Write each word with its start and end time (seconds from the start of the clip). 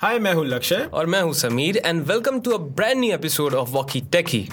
हाय 0.00 0.18
मैं 0.18 0.32
हूँ 0.34 0.44
लक्ष्य। 0.46 0.76
और 0.94 1.06
मैं 1.06 1.20
हूँ 1.22 1.32
Sameer 1.34 1.76
and 1.76 2.02
welcome 2.02 2.38
to 2.40 2.50
a 2.50 2.56
brand 2.56 2.98
new 3.00 3.14
episode 3.14 3.54
of 3.54 3.70
walkie 3.70 4.00
talkie 4.00 4.48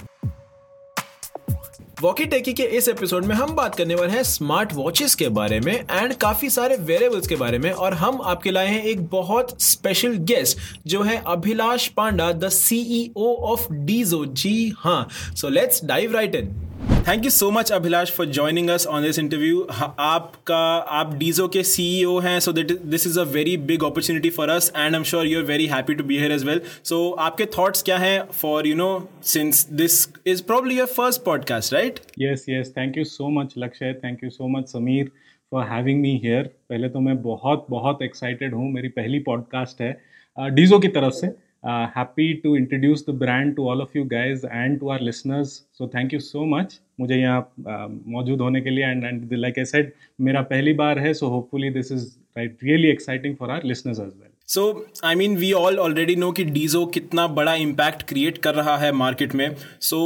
walkie 2.01 2.25
talkie 2.25 2.53
के 2.53 2.63
इस 2.63 2.89
एपिसोड 2.89 3.25
में 3.25 3.35
हम 3.35 3.53
बात 3.55 3.75
करने 3.75 3.95
वाले 3.95 4.13
हैं 4.13 4.23
स्मार्ट 4.23 4.73
वॉचेस 4.73 5.15
के 5.15 5.29
बारे 5.29 5.59
में 5.59 5.73
एंड 5.73 6.13
काफ़ी 6.13 6.49
सारे 6.49 6.77
वेरिएबल्स 6.77 7.27
के 7.27 7.35
बारे 7.35 7.59
में 7.59 7.71
और 7.71 7.93
हम 7.93 8.21
आपके 8.21 8.51
लाए 8.51 8.67
हैं 8.67 8.83
एक 8.83 9.05
बहुत 9.07 9.61
स्पेशल 9.61 10.15
गेस्ट 10.23 10.57
जो 10.87 11.01
है 11.03 11.23
Abhilash 11.27 11.87
Panda 11.87 12.31
the 12.31 12.49
CEO 12.49 13.35
of 13.51 13.73
Dizo 13.73 14.25
जी 14.25 14.73
हाँ 14.77 15.07
so 15.35 15.49
let's 15.49 15.85
dive 15.85 16.13
right 16.13 16.35
in 16.35 16.64
thank 17.07 17.25
you 17.25 17.29
so 17.29 17.49
much 17.51 17.71
Abhilash 17.71 18.11
for 18.11 18.25
joining 18.25 18.69
us 18.69 18.85
on 18.87 19.03
this 19.03 19.19
interview 19.19 19.61
आपका 19.99 20.57
आप 20.99 21.13
डीजो 21.13 21.47
के 21.47 21.63
सीईओ 21.63 22.17
हैं 22.19 22.39
so 22.39 22.51
that 22.51 22.71
this 22.71 23.07
is 23.07 23.19
a 23.19 23.23
very 23.23 23.57
big 23.57 23.83
opportunity 23.83 24.29
for 24.29 24.49
us 24.49 24.71
and 24.75 24.95
I 24.95 24.97
am 24.97 25.03
sure 25.03 25.27
you 25.27 25.39
are 25.39 25.45
very 25.45 25.65
happy 25.65 25.93
to 25.93 26.03
be 26.03 26.17
here 26.17 26.31
as 26.31 26.43
well 26.43 26.61
so 26.83 27.11
आपके 27.19 27.45
thoughts 27.57 27.83
क्या 27.83 27.97
हैं 27.97 28.23
for 28.31 28.67
you 28.67 28.75
know 28.75 28.89
since 29.23 29.67
this 29.73 30.07
is 30.27 30.43
probably 30.43 30.77
your 30.77 30.87
first 30.87 31.23
podcast 31.23 31.73
right 31.73 31.99
yes 32.19 32.45
yes 32.49 32.73
thank 32.77 32.97
you 32.97 33.03
so 33.03 33.29
much 33.29 33.53
Lakshya 33.57 33.93
thank 33.93 34.23
you 34.23 34.29
so 34.29 34.47
much 34.47 34.67
Sameer 34.67 35.11
for 35.51 35.63
having 35.63 36.01
me 36.01 36.21
here 36.23 36.43
पहले 36.43 36.89
तो 36.89 36.99
मैं 36.99 37.21
बहुत 37.21 37.67
बहुत 37.69 38.01
excited 38.03 38.53
हूँ। 38.53 38.71
मेरी 38.71 38.87
पहली 38.87 39.19
पॉडकास्ट 39.19 39.81
है 39.81 39.97
डीजो 40.37 40.75
uh, 40.75 40.81
की 40.81 40.87
तरफ़ 40.87 41.13
से। 41.13 41.44
Uh, 41.64 41.86
happy 41.88 42.40
to 42.40 42.56
introduce 42.56 43.02
the 43.02 43.12
brand 43.12 43.54
to 43.54 43.68
all 43.68 43.82
of 43.82 43.94
you 43.94 44.02
guys 44.02 44.44
and 44.44 44.80
to 44.80 44.88
our 44.88 44.98
listeners. 44.98 45.64
So 45.72 45.86
thank 45.86 46.10
you 46.10 46.20
so 46.20 46.44
much 46.46 46.78
मुझे 47.00 47.16
यहाँ 47.16 47.40
uh, 47.40 47.88
मौजूद 48.12 48.40
होने 48.40 48.60
के 48.60 48.70
लिए 48.70 48.84
and 48.86 49.04
and 49.04 49.32
like 49.34 49.58
I 49.58 49.64
said 49.64 49.92
मेरा 50.20 50.42
पहली 50.52 50.72
बार 50.80 50.98
है 50.98 51.12
so 51.14 51.28
hopefully 51.28 51.70
this 51.70 51.92
is 51.92 52.06
right 52.36 52.64
really 52.64 52.88
exciting 52.90 53.36
for 53.36 53.50
our 53.50 53.64
listeners 53.64 54.00
as 54.00 54.06
well 54.06 54.30
so 54.47 54.63
I 55.05 55.15
mean 55.15 55.35
we 55.37 55.51
all 55.53 55.77
already 55.79 56.15
know 56.15 56.31
कि 56.31 56.43
डीजो 56.45 56.85
कितना 56.85 57.25
बड़ा 57.27 57.53
इम्पैक्ट 57.55 58.03
क्रिएट 58.09 58.37
कर 58.37 58.55
रहा 58.55 58.75
है 58.77 58.91
मार्केट 58.91 59.33
में। 59.35 59.55
So 59.81 59.99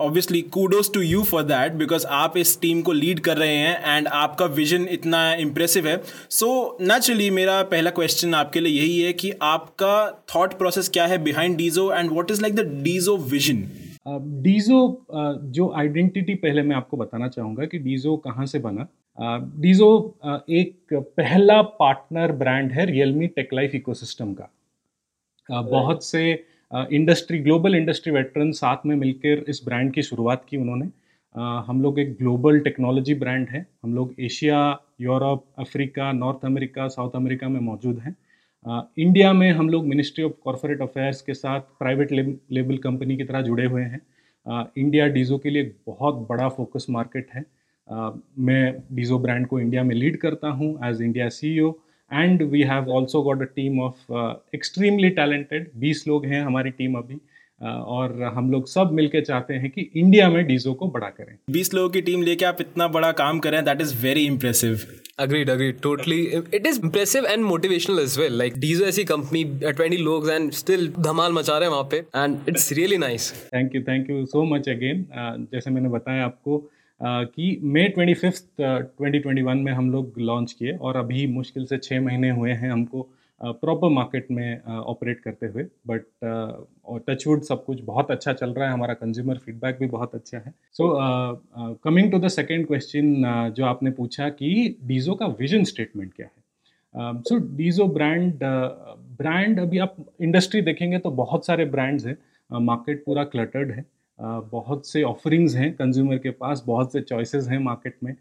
obviously 0.00 0.40
kudos 0.54 0.92
to 0.94 1.00
you 1.00 1.22
for 1.22 1.42
that 1.42 1.72
because 1.72 2.06
आप 2.12 2.36
इस 2.36 2.58
team 2.60 2.80
को 2.82 2.92
लीड 2.92 3.20
कर 3.20 3.36
रहे 3.36 3.56
हैं 3.56 3.96
एंड 3.96 4.08
आपका 4.08 4.46
विजन 4.56 4.86
इतना 4.90 5.22
इम्प्रेसिव 5.34 5.88
है। 5.88 5.96
सो 6.30 6.46
so, 6.46 6.88
नेचुरली 6.88 7.30
मेरा 7.30 7.62
पहला 7.64 7.90
क्वेश्चन 7.90 8.34
आपके 8.34 8.60
लिए 8.60 8.80
यही 8.80 9.00
है 9.00 9.12
कि 9.12 9.32
आपका 9.42 10.24
थॉट 10.34 10.58
प्रोसेस 10.58 10.88
क्या 10.88 11.06
है 11.06 11.18
behind 11.24 11.56
Dizo 11.56 11.92
and 11.92 12.10
what 12.10 12.30
is 12.30 12.42
like 12.42 12.54
the 12.56 12.66
Dizo 12.82 13.16
vision 13.30 13.62
Dizo 14.42 15.06
जो 15.54 15.72
आइडेंटिटी 15.78 16.34
पहले 16.34 16.62
मैं 16.62 16.76
आपको 16.76 16.96
बताना 16.96 17.28
चाहूँगा 17.28 17.64
कि 17.64 17.78
डीजो 17.78 18.16
कहाँ 18.16 18.46
से 18.46 18.58
बना 18.58 18.86
डीजो 19.20 19.88
एक 20.50 20.94
पहला 21.16 21.60
पार्टनर 21.62 22.32
ब्रांड 22.32 22.72
है 22.72 22.84
रियलमी 22.86 23.26
टेक 23.26 23.52
लाइफ 23.54 23.74
इकोसिस्टम 23.74 24.32
का। 24.34 24.50
बहुत 25.48 26.04
से 26.04 26.22
इंडस्ट्री 26.92 27.38
ग्लोबल 27.38 27.74
इंडस्ट्री 27.74 28.12
वेटरन 28.12 28.52
साथ 28.52 28.86
में 28.86 28.94
मिलकर 28.96 29.44
इस 29.48 29.60
ब्रांड 29.64 29.92
की 29.92 30.02
शुरुआत 30.02 30.44
की 30.48 30.56
उन्होंने। 30.56 30.86
हम 31.66 31.82
लोग 31.82 31.98
एक 31.98 32.16
ग्लोबल 32.18 32.58
टेक्नोलॉजी 32.60 33.14
ब्रांड 33.14 33.48
है। 33.48 33.66
हम 33.82 33.94
लोग 33.94 34.14
Asia 34.20 34.78
Europe 35.00 35.44
Africa 35.58 36.10
North 36.12 36.44
America 36.44 36.88
South 36.88 37.16
America 37.16 37.48
में 37.48 37.60
मौजूद 37.60 37.98
हैं। 37.98 38.16
इंडिया 38.98 39.32
में 39.32 39.50
हम 39.50 39.68
लोग 39.68 39.86
मिनिस्ट्री 39.86 40.24
ऑफ़ 40.24 40.32
कॉरपोरेट 40.44 40.80
अफेयर्स 40.82 41.22
के 41.22 41.34
साथ 41.34 41.60
प्राइवेट 41.78 42.12
लेबल 42.12 42.76
कंपनी 42.78 43.16
की 43.16 43.24
तरह 43.24 43.42
जुड़े 43.42 43.66
हुए 43.66 43.82
हैं। 43.82 44.00
इंडिया 44.76 45.06
डीजो 45.08 45.38
के 45.38 45.50
लिए 45.50 45.72
बहुत 45.86 46.26
बड़ा 46.28 46.48
फोकस 46.48 46.86
मार्केट 46.90 47.28
है। 47.34 47.44
मैं 47.92 48.62
डीजो 48.92 49.18
ब्रांड 49.18 49.46
को 49.46 49.60
इंडिया 49.60 49.82
में 49.82 49.94
लीड 49.94 50.16
करता 50.20 50.48
हूँ 50.48 50.74
as 50.88 51.02
India 51.02 51.28
CEO 51.28 51.56
and 52.10 52.42
we 52.42 52.62
have 52.62 52.90
also 52.90 53.22
got 53.22 53.42
a 53.42 53.52
team 53.56 53.80
of 53.80 54.12
extremely 54.54 55.10
talented 55.18 55.70
बीस 55.76 56.04
लोग 56.08 56.26
हैं 56.26 56.42
हमारी 56.42 56.70
टीम 56.70 56.94
अभी 56.98 57.18
और 57.62 58.22
हम 58.34 58.50
लोग 58.50 58.68
सब 58.68 58.92
मिलके 58.92 59.20
चाहते 59.20 59.54
हैं 59.54 59.70
कि 59.70 59.90
इंडिया 59.96 60.28
में 60.30 60.44
डीजो 60.46 60.72
को 60.74 60.86
बड़ा 60.90 61.08
करें। 61.08 61.36
बीस 61.50 61.72
लोगों 61.74 61.90
की 61.90 62.00
टीम 62.02 62.22
लेके 62.22 62.44
आप 62.44 62.60
इतना 62.60 62.88
बड़ा 62.88 63.10
काम 63.12 63.38
करें 63.38 63.64
that 63.64 63.80
is 63.80 63.94
very 64.02 64.24
impressive 64.26 64.86
agreed 65.22 65.50
agreed 65.50 65.80
totally. 65.82 66.18
It 66.50 66.66
is 66.66 66.78
impressive 66.78 67.26
and 67.26 67.44
motivational 67.44 67.98
as 68.02 68.16
well. 68.18 68.36
Like 68.42 68.54
Dizo 68.58 68.84
ऐसी 68.84 69.04
कंपनी 69.04 69.44
20 69.64 69.98
लोग 70.00 70.30
एंड 70.30 70.50
स्टिल 70.52 70.88
धमाल 70.98 71.32
मचा 71.32 71.58
रहे 71.58 71.68
हैं 71.68 71.72
वहाँ 71.72 71.88
पे 71.90 71.96
and 71.96 72.48
it's 72.48 72.72
really 72.72 72.96
nice 72.98 73.32
thank 73.54 73.74
you 73.74 73.82
thank 73.88 74.10
you 74.10 74.24
so 74.26 74.44
much 74.54 74.68
again 74.68 75.06
जैसे 75.52 75.70
मैंने 75.70 75.88
बताया 75.88 76.24
आपको 76.24 76.58
कि 77.00 77.58
May 77.64 77.88
twenty 77.88 78.14
fifth 78.14 78.46
twenty 78.60 79.18
twenty 79.18 79.42
one 79.42 79.58
में 79.58 79.72
हम 79.72 79.90
लोग 79.90 80.18
लॉन्च 80.20 80.52
किए 80.52 80.72
और 80.72 80.96
अभी 80.96 81.26
मुश्किल 81.28 81.64
से 81.66 81.78
छः 81.78 82.00
महीने 82.00 82.30
हुए 82.30 82.52
हैं 82.52 82.70
हमको 82.70 83.08
प्रॉपर 83.40 83.88
मार्केट 83.88 84.26
में 84.30 84.62
ऑपरेट 84.64 85.20
करते 85.20 85.46
हुए। 85.46 85.62
बट 85.86 86.02
और 86.84 87.04
टचवुड 87.08 87.42
सब 87.42 87.64
कुछ 87.64 87.80
बहुत 87.84 88.10
अच्छा 88.10 88.32
चल 88.32 88.50
रहा 88.50 88.66
है। 88.66 88.72
हमारा 88.72 88.94
कंज्यूमर 88.94 89.36
फीडबैक 89.36 89.78
भी 89.80 89.86
बहुत 89.88 90.14
अच्छा 90.14 90.38
है। 90.38 90.52
So 90.72 90.92
coming 91.84 92.10
to 92.12 92.18
the 92.18 92.28
second 92.28 92.66
question 92.66 93.52
जो 93.56 93.64
आपने 93.64 93.90
पूछा 93.90 94.28
कि 94.30 94.76
डीजो 94.82 95.14
का 95.14 95.26
विजन 95.40 95.64
स्टेटमेंट 95.64 96.12
क्या 96.14 96.26
है? 96.26 97.22
सो 97.22 97.38
डीजो 97.56 97.86
ब्रांड 97.88 98.44
ब्रांड 99.18 99.60
अभी 99.60 99.78
आप 99.78 99.96
इंडस्ट्री 100.20 100.60
देखेंगे 100.62 100.98
तो 100.98 101.10
बहुत 101.12 101.46
सारे 101.46 101.64
ब्रांड्स 101.66 102.06
हैं। 102.06 102.16
मार्केट 102.50 103.02
पूरा 103.04 103.24
क्लटर्ड 103.24 103.70
है। 103.72 103.84
बहुत 104.20 104.86
से 104.86 105.02
ऑफरिंग्स 105.02 105.54
हैं 105.56 105.72
कंज्यूमर 105.72 106.18
के 106.18 106.30
पास, 106.30 106.62
बहुत 106.66 106.92
से 106.92 107.00
चॉइसेस 107.00 107.48
हैं 107.48 107.58
मार्केट 107.58 107.96
में। 108.04 108.14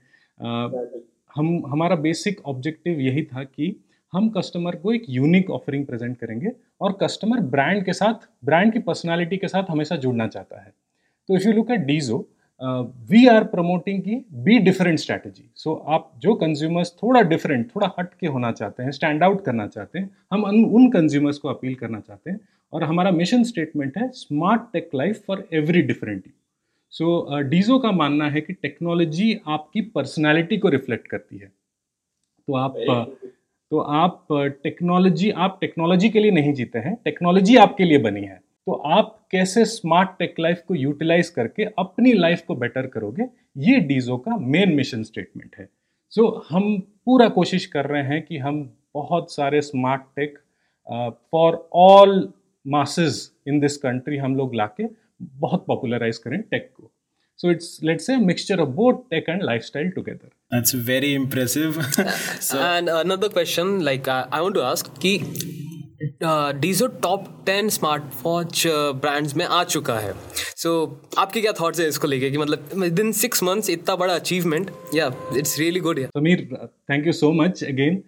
हम, 1.35 1.63
हमारा 1.67 1.95
बेसिक 1.97 2.41
ऑब्जेक्टिव 2.45 2.99
यही 2.99 3.23
था 3.23 3.43
कि 3.43 3.75
हम 4.13 4.29
कस्टमर 4.29 4.75
को 4.75 4.93
एक 4.93 5.03
यूनिक 5.09 5.49
ऑफरिंग 5.49 5.85
प्रेजेंट 5.85 6.17
करेंगे 6.17 6.51
और 6.81 6.97
कस्टमर 7.01 7.39
ब्रांड 7.47 7.83
के 7.85 7.93
साथ 7.93 8.27
ब्रांड 8.45 8.73
की 8.73 8.79
पर्सनालिटी 8.79 9.37
के 9.37 9.47
साथ 9.47 9.63
हमेशा 9.69 9.95
जुड़ना 9.95 10.27
चाहता 10.27 10.61
है। 10.61 10.73
तो 11.29 11.35
if 11.35 11.47
you 11.47 11.53
look 11.53 11.71
at 11.71 11.79
Dizo 11.81 12.17
we 13.09 13.25
are 13.27 13.43
promoting 13.43 14.01
key 14.01 14.15
be 14.33 14.57
different 14.59 14.99
strategy 14.99 15.49
so 15.55 15.73
आप 15.87 16.11
जो 16.19 16.33
कंज्यूमर्स 16.35 16.91
थोड़ा 17.03 17.21
डिफरेंट 17.23 17.69
थोड़ा 17.75 17.91
हट 17.99 18.13
के 18.19 18.27
होना 18.27 18.51
चाहते 18.51 18.83
हैं 18.83 18.91
स्टैंड 18.91 19.23
आउट 19.23 19.43
करना 19.45 19.67
चाहते 19.67 19.99
हैं, 19.99 20.09
हम 20.31 20.43
उन 20.43 20.89
कंज्यूमर्स 20.91 21.37
को 21.37 21.49
अपील 21.49 21.75
करना 21.75 21.99
चाहते 21.99 22.31
हैं। 22.31 22.39
और 22.73 22.83
हमारा 22.83 23.11
मिशन 23.11 23.43
स्टेटमेंट 23.43 23.97
है 23.97 24.09
smart 24.09 24.61
tech 24.73 24.89
life 24.95 25.23
for 25.27 25.47
every 25.53 25.81
different 25.81 26.27
you 26.27 26.33
so 26.91 27.39
Dizo 27.41 27.79
का 27.79 27.91
मानना 27.91 28.29
है 28.29 28.41
कि 28.41 28.53
टेक्नोलॉजी 28.53 29.41
आपकी 29.47 29.81
पर्सनैलिटी 29.81 30.57
को 30.57 30.69
रिफ्लेक्ट 30.69 31.07
करती 31.07 31.37
है। 31.37 31.51
तो 32.47 32.55
आप 32.55 32.75
uh, 32.75 33.29
तो 33.71 33.79
आप 33.79 34.27
टेक्नोलॉजी 34.63 35.29
uh, 35.31 35.37
आप 35.37 35.57
टेक्नोलॉजी 35.61 36.09
के 36.09 36.19
लिए 36.19 36.31
नहीं 36.31 36.53
जीते 36.53 36.79
हैं 36.79 36.95
टेक्नोलॉजी 36.95 37.55
आपके 37.55 37.83
लिए 37.83 37.97
बनी 37.97 38.21
है। 38.21 38.41
तो 38.65 38.73
आप 38.73 39.27
कैसे 39.31 39.65
स्मार्ट 39.65 40.09
टेक 40.19 40.35
लाइफ 40.39 40.63
को 40.67 40.75
यूटिलाइज 40.75 41.29
करके 41.29 41.63
अपनी 41.63 42.13
लाइफ 42.13 42.41
को 42.47 42.55
बेटर 42.55 42.87
करोगे 42.87 43.23
ये 43.57 43.79
डीजो 43.79 44.17
का 44.17 44.37
मेन 44.37 44.75
मिशन 44.75 45.03
स्टेटमेंट 45.03 45.55
है। 45.59 45.69
सो 46.09 46.21
so, 46.21 46.43
हम 46.49 46.79
पूरा 47.05 47.29
कोशिश 47.29 47.65
कर 47.65 47.85
रहे 47.85 48.03
हैं 48.03 48.21
कि 48.21 48.37
हम 48.37 48.77
बहुत 48.93 49.31
सारे 49.31 49.61
smart 49.61 50.01
tech 50.01 50.39
for 51.31 51.69
all 51.73 52.33
masses 52.65 53.31
in 53.47 53.59
this 53.59 53.77
country 53.77 54.17
हम 54.17 54.35
लोग 54.35 54.55
लाके 54.55 54.87
बहुत 55.21 55.65
पॉपुलराइज 55.67 56.17
करें 56.17 56.41
टेक 56.41 56.71
को। 56.77 56.91
So 57.39 57.49
it's 57.49 57.67
let's 57.87 58.05
say 58.05 58.15
a 58.15 58.19
mixture 58.19 58.55
of 58.61 58.71
both 58.77 58.97
tech 59.11 59.27
and 59.33 59.43
lifestyle 59.49 59.91
together 59.97 60.29
that's 60.51 60.73
very 60.87 61.11
impressive. 61.13 61.77
So, 62.47 62.59
and 62.59 62.89
another 62.89 63.29
question 63.29 63.71
like 63.85 64.09
uh, 64.09 64.25
i 64.31 64.41
want 64.41 64.55
to 64.55 64.65
ask 64.71 64.89
ki 65.05 65.13
Dizo 66.23 66.87
top 67.03 67.25
ten 67.45 67.69
smart 67.69 68.03
watch 68.23 68.63
brands 69.01 69.35
में 69.35 69.45
आ 69.45 69.63
चुका 69.63 69.97
है। 69.99 70.13
सो 70.55 70.69
so, 70.85 71.19
आपके 71.19 71.41
क्या 71.41 71.51
thoughts 71.59 71.79
है 71.79 71.87
इसको 71.87 72.07
लेके 72.07 72.29
कि 72.31 72.37
मतलब 72.37 72.69
विद 72.75 72.99
इन 72.99 73.11
सिक्स 73.21 73.43
मंथ्स 73.43 73.69
इतना 73.69 73.95
बड़ा 73.95 74.13
अचीवमेंट 74.13 74.71
या 74.95 75.07
it's 75.37 75.57
really 75.59 75.79
good 75.79 75.99
Sameer 76.05 76.47
thank 76.91 77.07
you 77.07 77.13
so 77.13 77.31
much 77.41 77.63
again 77.63 78.01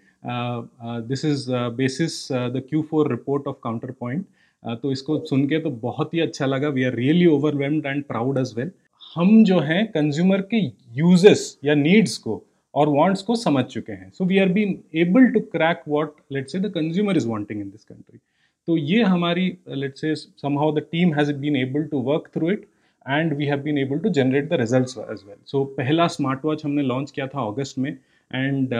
this 1.07 1.25
is 1.25 1.45
basis 1.77 2.27
the 2.31 2.63
Q 2.69 2.81
four 2.91 3.11
report 3.11 3.47
of 3.47 3.57
Counterpoint 3.99 4.25
तो 4.63 4.91
इसको 4.91 5.17
सुन 5.25 5.45
के 5.47 5.59
तो 5.59 5.69
बहुत 5.81 6.13
ही 6.13 6.19
अच्छा 6.19 6.45
लगा। 6.45 6.69
We 6.69 6.83
are 6.83 6.95
really 6.95 7.25
overwhelmed 7.27 7.85
and 7.85 8.03
proud 8.03 8.37
as 8.37 8.53
well 8.57 8.71
हम 9.15 9.43
जो 9.43 9.59
हैं 9.59 9.85
कंज्यूमर 9.91 10.41
के 10.53 10.57
यूजेस 10.97 11.59
या 11.65 11.73
नीड्स 11.75 12.17
को 12.17 12.41
और 12.73 12.89
वांट्स 12.89 13.21
को 13.21 13.35
समझ 13.35 13.63
चुके 13.65 13.93
हैं। 13.93 14.09
So 14.09 14.25
we 14.25 14.37
are 14.39 14.49
been 14.49 14.79
able 14.97 15.25
to 15.31 15.39
crack 15.55 15.81
what 15.87 16.15
let's 16.31 16.51
say 16.51 16.59
the 16.59 16.71
consumer 16.75 17.17
is 17.17 17.27
wanting 17.27 17.61
in 17.61 17.69
this 17.69 17.83
country 17.83 18.19
तो 18.67 18.77
ये 18.77 19.01
हमारी 19.03 19.45
let's 19.69 20.01
say 20.01 20.13
somehow 20.15 20.71
the 20.75 20.85
team 20.91 21.13
has 21.13 21.33
been 21.35 21.55
able 21.57 21.83
to 21.91 22.01
work 22.03 22.29
through 22.35 22.51
it 22.51 22.67
and 23.05 23.33
we 23.33 23.45
have 23.45 23.61
been 23.61 23.77
able 23.77 23.99
to 23.99 24.09
generate 24.11 24.49
the 24.49 24.59
result 24.61 24.97
as 25.11 25.23
well 25.27 25.37
so 25.45 25.63
पहला 25.77 26.07
smart 26.15 26.45
watch 26.45 26.65
हमने 26.65 26.83
launch 26.83 27.11
किया 27.11 27.27
था 27.27 27.47
अगस्त 27.47 27.79
में 27.79 27.91
and 28.31 28.73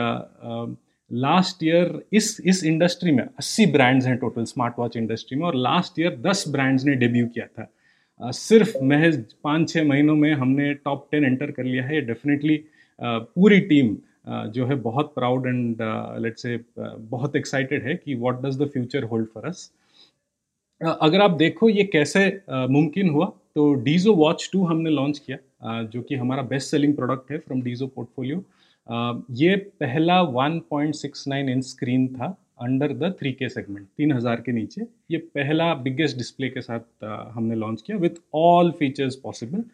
last 1.12 1.62
year 1.64 2.00
इस 2.12 2.36
इस 2.44 2.64
इंडस्ट्री 2.64 3.12
में 3.12 3.24
80 3.40 3.66
brands 3.72 4.06
हैं 4.06 4.16
total 4.18 4.44
smart 4.44 4.74
watch 4.78 4.96
industry 4.96 5.38
में 5.38 5.46
और 5.46 5.54
लास्ट 5.56 5.98
ईयर 6.00 6.16
10 6.22 6.44
ब्रांड्स 6.48 6.84
ने 6.84 6.94
डेब्यू 6.94 7.26
किया 7.26 7.46
था। 7.46 8.30
सिर्फ़ 8.32 8.76
महज 8.84 9.22
पाँच 9.44 9.68
छः 9.70 9.84
महीनों 9.84 10.14
में 10.16 10.32
हमने 10.32 10.72
टॉप 10.74 11.06
टेन 11.12 11.24
एंटर 11.24 11.50
कर 11.50 11.64
लिया 11.64 11.84
है। 11.84 12.00
डेफिनेटली 12.00 12.56
पूरी 12.98 13.60
टीम 13.60 13.96
जो 14.52 14.66
है 14.66 14.74
बहुत 14.80 15.12
प्राउड 15.14 15.46
एंड 15.46 15.76
लेट 16.22 16.38
से 16.38 16.58
बहुत 16.78 17.36
एक्साइटेड 17.36 17.86
है 17.86 17.94
कि 17.94 18.14
what 18.14 18.42
does 18.42 18.58
the 18.62 18.68
future 18.72 19.04
hold 19.04 19.26
for 19.34 19.46
us 19.46 19.70
अगर 20.80 21.20
आप 21.20 21.30
देखो 21.30 21.68
ये 21.68 21.84
कैसे 21.92 22.26
मुमकिन 22.50 23.10
हुआ 23.10 23.26
तो 23.54 23.72
डीजो 23.84 24.14
वॉच 24.14 24.48
टू 24.52 24.64
हमने 24.66 24.90
लॉन्च 24.90 25.18
किया 25.18 25.82
जो 25.84 26.02
कि 26.02 26.14
हमारा 26.14 26.42
बेस्ट 26.42 26.70
सेलिंग 26.70 26.94
प्रोडक्ट 26.96 27.30
है 27.32 27.38
फ्रॉम 27.38 27.62
डीजो 27.62 27.86
पोर्टफोलियो 27.86 28.44
ये 28.88 29.56
पहला 29.80 30.20
1.69 30.22 31.48
इंच 31.48 31.64
स्क्रीन 31.64 32.06
था 32.14 32.26
under 32.62 32.92
the 32.92 33.12
three 33.20 33.32
K 33.32 33.48
segment 33.48 33.86
तीन 33.96 34.12
हज़ार 34.12 34.40
के 34.46 34.52
नीचे। 34.52 34.86
ये 35.10 35.18
पहला 35.34 35.72
बिगेस्ट 35.84 36.16
डिस्प्ले 36.16 36.48
के 36.48 36.60
साथ 36.60 37.04
हमने 37.34 37.54
लॉन्च 37.56 37.82
किया 37.86 37.98
विथ 37.98 38.20
ऑल 38.34 38.70
फीचर्स 38.78 39.16
पॉसिबल 39.24 39.64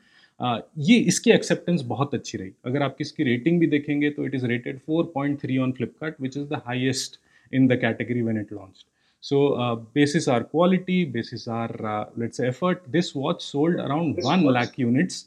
ये 0.90 0.96
इसकी 1.12 1.31
एक्सेप्टेंस 1.31 1.82
बहुत 1.87 2.14
अच्छी 2.14 2.38
रही। 2.38 2.52
अगर 2.66 2.82
आप 2.82 2.96
इसकी 3.00 3.25
रेटिंग 3.25 3.60
भी 3.60 3.66
देखेंगे 3.66 4.10
तो 4.10 4.26
it 4.26 4.34
is 4.34 4.46
rated 4.46 4.78
4.3 4.90 5.58
on 5.58 5.72
Flipkart 5.72 6.20
which 6.20 6.37
is 6.37 6.44
the 6.49 6.62
highest 6.66 7.19
in 7.52 7.66
the 7.69 7.81
category 7.81 8.22
when 8.22 8.40
it 8.40 8.52
launch 8.52 8.84
So 9.22 9.54
uh, 9.54 9.75
basis 9.75 10.28
our 10.28 10.44
quality, 10.44 11.04
basis 11.04 11.49
our 11.49 11.87
uh, 11.87 12.06
let's 12.16 12.37
say 12.37 12.49
effort, 12.49 12.82
this 12.87 13.14
watch 13.14 13.44
sold 13.44 13.75
around 13.75 14.16
one 14.22 14.44
lakh 14.44 14.78
units 14.78 15.26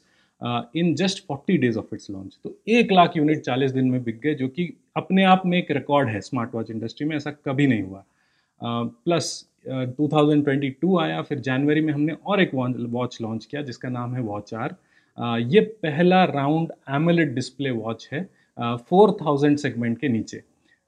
in 0.76 0.94
just 0.94 1.24
forty 1.26 1.56
days 1.58 1.78
of 1.78 1.94
its 1.94 2.10
launch 2.10 2.38
तो 2.44 2.54
एक 2.68 2.92
lakh 2.92 3.16
unit 3.16 3.40
चालीस 3.40 3.72
दिन 3.72 3.90
में 3.90 4.02
बिक 4.04 4.20
गए, 4.20 4.34
जो 4.34 4.48
कि 4.48 4.72
अपने 4.96 5.24
आप 5.24 5.42
में 5.46 5.56
एक 5.58 5.70
रिकॉर्ड 5.70 6.08
है 6.08 6.20
स्मार्ट 6.20 6.54
वॉच 6.54 6.70
इंडस्ट्री 6.70 7.06
में, 7.06 7.16
ऐसा 7.16 7.30
कभी 7.46 7.66
नहीं 7.66 7.82
हुआ। 7.82 8.04
प्लस 8.60 9.44
थाउज़ेंड 9.66 10.44
ट्वेंटी 10.44 10.70
टू 10.72 10.98
आया, 10.98 11.20
फिर 11.22 11.38
जनवरी 11.40 11.80
में 11.80 11.92
हमने 11.92 12.16
और 12.26 12.42
एक 12.42 12.54
वॉच 12.54 13.18
लॉन्च 13.22 13.44
किया, 13.44 13.62
जिसका 13.62 13.88
नाम 13.88 14.14
है 14.14 14.22
वॉच 14.22 14.54
आर 14.54 14.74
ये 15.48 15.60
पहला 15.82 16.24
राउंड 16.26 16.72
एमलेट 16.90 17.34
डिस्प्ले 17.34 17.70
वॉच 17.72 18.08
है 18.12 18.22
फोर 18.58 19.16
थाउज़ेंड 19.20 19.58
सेगमेंट 19.58 19.98
के 19.98 20.08
नीचे। 20.08 20.42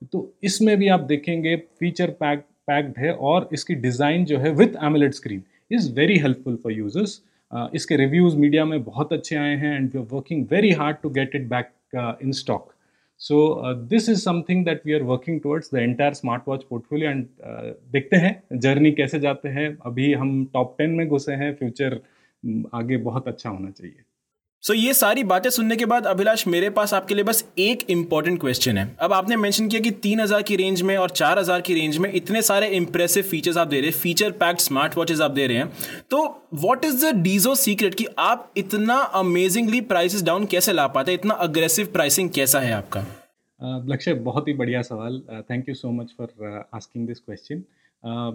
तो 0.04 0.32
इसमें 0.44 0.76
भी 0.78 0.88
आप 0.88 1.00
देखेंगे 1.02 1.56
फीचर 1.80 2.10
पैक 2.20 2.44
पैक्ड 2.68 2.98
है 2.98 3.12
और 3.12 3.48
इसकी 3.52 3.74
डिज़ाइन 3.76 4.24
जो 4.24 4.38
है 4.38 4.50
with 4.52 4.76
AMOLED 4.84 5.14
screen 5.14 5.42
is 5.70 5.92
very 5.94 6.18
helpful 6.18 6.56
for 6.56 6.72
users 6.72 7.20
इसके 7.50 7.96
रिव्यूज़ 7.96 8.36
मीडिया 8.36 8.64
में 8.64 8.82
बहुत 8.84 9.12
अच्छे 9.12 9.36
आए 9.36 9.56
हैं 9.56 9.74
and 9.76 9.90
we 9.94 10.00
are 10.00 10.06
working 10.12 10.46
very 10.50 10.70
hard 10.72 10.96
to 11.02 11.10
get 11.10 11.34
it 11.36 11.48
back 11.48 11.70
in 12.22 12.32
stock 12.32 12.72
so 13.20 13.36
this 13.88 14.08
is 14.08 14.20
something 14.20 14.64
that 14.64 14.82
we 14.86 14.94
are 14.94 15.02
working 15.02 15.40
towards 15.40 15.74
the 15.74 15.78
entire 15.78 16.14
smart 16.14 16.48
watch 16.48 16.64
portfolio 16.70 17.10
and 17.10 17.26
देखते 17.92 18.16
हैं 18.16 18.58
journey 18.58 18.92
कैसे 18.92 19.20
जाते 19.20 19.48
हैं। 19.48 19.76
अभी 19.86 20.12
हम 20.14 20.44
टॉप 20.54 20.74
टेन 20.78 20.90
में 20.90 21.06
घुसे 21.08 21.34
हैं 21.34 21.54
फ्यूचर 21.54 22.00
आगे 22.74 22.96
बहुत 23.04 23.28
अच्छा 23.28 23.50
होना 23.50 23.70
चाहिए। 23.70 24.02
सो 24.64 24.72
so, 24.72 24.78
ये 24.78 24.92
सारी 24.94 25.22
बातें 25.24 25.48
सुनने 25.50 25.76
के 25.76 25.86
बाद 25.86 26.06
अभिलाष 26.06 26.46
मेरे 26.46 26.68
पास 26.70 26.92
आपके 26.94 27.14
लिए 27.14 27.24
बस 27.24 27.44
एक 27.58 27.82
इंपॉर्टेंट 27.90 28.38
क्वेश्चन 28.40 28.78
है। 28.78 28.84
अब 29.00 29.12
आपने 29.12 29.36
मेंशन 29.36 29.66
किया 29.68 29.80
कि 29.80 29.90
तीन 30.06 30.20
हज़ार 30.20 30.42
की 30.42 30.56
रेंज 30.56 30.82
में 30.82 30.96
और 30.96 31.10
चार 31.10 31.38
हज़ार 31.38 31.60
की 31.60 31.74
रेंज 31.74 31.98
में 31.98 32.10
इतने 32.12 32.42
सारे 32.42 32.68
इंप्रेसिव 32.68 33.24
फीचर्स 33.24 33.56
आप 33.56 33.68
दे 33.68 33.80
रहे 33.80 33.90
हैं 33.90 33.98
फीचर 33.98 34.30
पैक्ड 34.40 34.60
स्मार्ट 34.60 34.96
वॉचेस 34.96 35.20
आप 35.20 35.30
दे 35.30 35.46
रहे 35.46 35.56
हैं। 35.56 35.68
तो 36.10 36.22
what 36.54 36.84
is 36.84 37.04
the 37.04 37.12
Dizo 37.16 37.54
secret 37.54 37.94
कि 37.94 38.06
आप 38.18 38.50
इतना 38.56 38.96
अमेजिंगली 39.20 39.80
प्राइसेस 39.82 40.22
डाउन 40.22 40.46
कैसे 40.46 40.72
ला 40.72 40.86
पाते 40.88 41.12
हैं? 41.12 41.18
इतना 41.18 41.34
अग्रेसिव 41.48 41.92
प्राइसिंग 41.92 42.30
कैसा 42.30 42.60
है 42.60 42.72
आपका? 42.72 43.04
लक्ष्य 43.88 44.14
बहुत 44.22 44.48
ही 44.48 44.52
बढ़िया 44.54 44.82
सवाल। 44.82 45.22
Thank 45.50 45.68
you 45.68 45.74
so 45.74 45.90
much 45.92 46.14
for 46.18 46.66
asking 46.74 47.06
this 47.06 47.20
question 47.20 47.62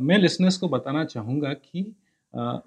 मैं 0.03 0.17
लिसनर्स 0.19 0.57
को 0.57 0.69
बताना 0.69 1.05
चाहूँगा 1.07 1.53
कि 1.55 1.85
uh, 2.33 2.57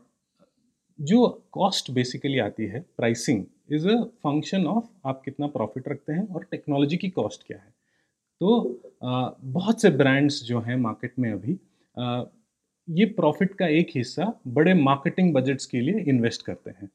जो 0.98 1.26
कॉस्ट 1.52 1.90
बेसिकली 1.90 2.38
आती 2.40 2.66
है 2.66 2.80
pricing 2.96 3.44
is 3.68 3.88
a 3.88 4.02
function 4.24 4.66
of 4.66 4.84
आप 5.08 5.22
कितना 5.24 5.46
प्रॉफिट 5.48 5.88
रखते 5.88 6.12
हैं 6.12 6.26
और 6.28 6.46
टेक्नोलॉजी 6.50 6.96
की 6.96 7.08
कॉस्ट 7.10 7.46
क्या 7.46 7.58
है। 7.58 7.70
तो 8.40 8.80
आ, 9.04 9.30
बहुत 9.42 9.80
से 9.82 9.90
ब्रांड्स 9.92 10.42
जो 10.44 10.60
हैं 10.60 10.76
मार्केट 10.78 11.12
में 11.18 11.30
अभी 11.32 11.58
आ, 11.96 12.24
ये 12.88 13.04
प्रॉफिट 13.16 13.54
का 13.54 13.66
एक 13.70 13.90
हिस्सा 13.96 14.32
बड़े 14.48 14.74
मार्केटिंग 14.74 15.32
बजट्स 15.34 15.66
के 15.66 15.80
लिए 15.80 16.00
इन्वेस्ट 16.10 16.42
करते 16.46 16.70
हैं। 16.70 16.90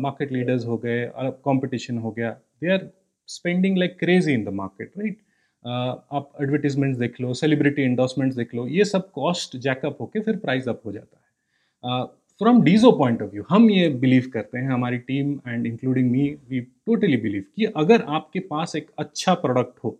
मार्केट 0.00 0.32
लीडर्स 0.32 0.64
हो 0.66 0.76
गए 0.78 1.10
कंपटीशन 1.16 1.98
हो 1.98 2.10
गया 2.10 2.30
they 2.30 2.72
are 2.72 2.88
spending 3.28 3.78
like 3.78 3.98
crazy 3.98 4.32
in 4.32 4.44
the 4.44 4.48
market 4.54 4.92
right 4.98 5.18
आप 5.64 6.32
एडवर्टीजमेंट्स 6.42 6.98
देख 6.98 7.20
लो 7.20 7.34
सेलिब्रिटी 7.34 7.82
इंडोसमेंट्स 7.82 8.36
देख 8.36 8.54
लो 8.54 8.66
ये 8.68 8.84
सब 8.84 9.10
कॉस्ट 9.12 9.56
जैकअप 9.56 10.00
होके 10.00 10.20
फिर 10.20 10.36
प्राइस 10.36 10.68
अप 10.68 10.80
हो 10.86 10.92
जाता 10.92 11.16
है। 11.16 12.06
From 12.40 12.62
Dizo 12.62 12.92
point 12.92 13.22
of 13.22 13.30
view 13.30 13.44
हम 13.48 13.70
ये 13.70 13.88
बिलीव 14.00 14.30
करते 14.34 14.58
हैं, 14.58 14.70
हमारी 14.70 14.98
team 14.98 15.32
and 15.48 15.66
including 15.66 16.10
me 16.10 16.28
we 16.50 16.60
totally 16.60 17.16
believe 17.16 17.44
कि 17.56 17.64
अगर 17.76 18.02
आपके 18.08 18.40
पास 18.40 18.76
एक 18.76 18.90
अच्छा 18.98 19.34
प्रोडक्ट 19.34 19.84
हो 19.84 19.98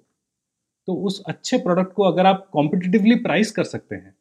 तो 0.88 0.94
उस 1.06 1.22
अच्छे 1.28 1.58
प्रोडक्ट 1.58 1.92
को 1.92 2.02
अगर 2.02 2.26
आप 2.26 2.48
कॉम्पिटिटिवली 2.52 3.14
प्राइस 3.16 3.50
कर 3.50 3.64
सकते 3.64 3.94
हैं 3.94 4.14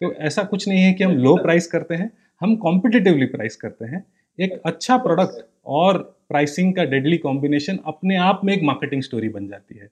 तो 0.00 0.12
ऐसा 0.14 0.42
कुछ 0.44 0.66
नहीं 0.68 0.82
है 0.82 0.92
कि 0.92 1.04
हम 1.04 1.12
लो 1.14 1.36
प्राइस 1.36 1.66
करते 1.66 1.94
हैं, 1.94 2.10
हम 2.40 2.54
कॉम्पिटिटिवली 2.56 3.26
प्राइस 3.26 3.56
करते 3.56 3.84
हैं। 3.84 4.04
एक 4.38 4.60
अच्छा 4.66 4.96
प्रोडक्ट 4.96 5.44
और 5.66 5.98
प्राइसिंग 6.28 6.74
का 6.74 6.84
डेडली 6.84 7.16
कॉम्बिनेशन 7.18 7.78
अपने 7.86 8.16
आप 8.16 8.40
में 8.44 8.52
एक 8.54 8.62
मार्केटिंग 8.62 9.02
स्टोरी 9.02 9.28
बन 9.28 9.48
जाती 9.48 9.78
है। 9.78 9.88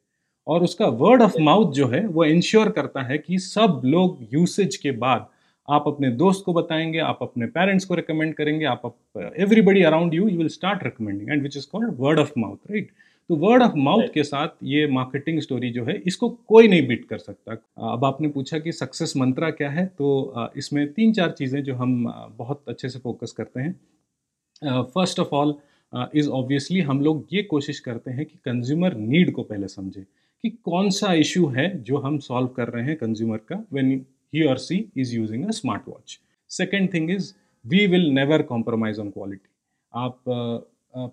और 0.46 0.62
उसका 0.62 0.86
वर्ड 0.86 1.22
ऑफ़ 1.22 1.38
माउथ 1.40 1.72
जो 1.72 1.88
है, 1.88 2.06
वो 2.06 2.24
इंश्योर 2.24 2.68
करता 2.68 3.02
है 3.02 3.18
कि 3.18 3.38
सब 3.38 3.80
लोग 3.84 4.18
यूसेज 4.32 4.76
के 4.76 4.90
बाद 4.92 5.26
आप 5.68 5.84
अपने 5.88 6.10
दोस्त 6.12 6.44
को 6.44 6.52
बताएँगे 6.52 6.98
आप 7.00 7.18
अपने 7.22 7.46
पेरेंट्स 7.48 7.84
को 7.84 7.94
रिकमेंड 7.94 8.34
करेंगे 8.34 8.64
आप 8.66 8.94
everybody 9.16 9.82
around 9.82 10.14
you 10.14 10.28
you 10.28 10.38
will 10.38 10.48
start 10.48 10.84
recommending 10.84 11.30
and 11.30 11.42
which 11.42 11.56
is 11.56 11.66
called 11.72 11.94
word 11.98 12.18
of 12.18 12.32
mouth 12.38 12.70
right 12.70 12.90
तो 13.30 13.36
वर्ड 13.36 13.62
ऑफ़ 13.62 13.72
माउथ 13.76 14.08
के 14.14 14.22
साथ 14.24 14.48
ये 14.64 14.86
मार्केटिंग 14.88 15.40
स्टोरी 15.40 15.70
जो 15.70 15.84
है 15.84 15.94
इसको 16.06 16.28
कोई 16.48 16.68
नहीं 16.68 16.86
बीट 16.88 17.04
कर 17.08 17.18
सकता। 17.18 17.52
अब 17.94 18.04
आपने 18.04 18.28
पूछा 18.28 18.58
कि 18.58 18.72
सक्सेस 18.72 19.16
मंत्रा 19.16 19.50
क्या 19.50 19.70
है 19.70 19.86
तो 19.98 20.50
इसमें 20.56 20.86
तीन 20.92 21.12
चार 21.12 21.30
चीज़ें 21.38 21.62
जो 21.62 21.74
हम 21.74 22.04
बहुत 22.38 22.62
अच्छे 22.68 22.88
से 22.88 22.98
फोकस 22.98 23.32
करते 23.32 23.60
हैं। 23.60 23.74
First 24.84 25.20
of 25.20 25.34
all 25.34 25.54
is 26.14 26.28
obviously 26.30 26.80
हम 26.80 27.00
लोग 27.00 27.26
ये 27.32 27.42
कोशिश 27.44 27.80
करते 27.80 28.10
हैं 28.10 28.24
कि 28.26 28.38
कंज्यूमर 28.44 28.94
नीड 28.96 29.32
को 29.32 29.42
पहले 29.42 29.68
समझे 29.68 30.00
कि 30.44 30.50
कौन 30.64 30.90
सा 30.90 31.12
इशू 31.14 31.46
है 31.48 31.68
जो 31.82 31.98
हम 31.98 32.18
सॉल्व 32.20 32.48
कर 32.56 32.68
रहे 32.68 32.84
हैं 32.84 32.96
कंज्यूमर 32.96 33.36
का 33.48 33.64
when 33.72 33.98
he 34.36 34.46
or 34.46 34.56
she 34.58 34.78
is 34.96 35.12
using 35.14 35.44
a 35.46 35.58
smartwatch. 35.58 36.18
Second 36.50 36.90
thing 36.90 37.10
is 37.10 37.34
we 37.64 37.86
will 37.86 38.10
never 38.12 38.42
compromise 38.44 38.98
on 38.98 39.12
quality. 39.12 39.46
आप 39.92 40.18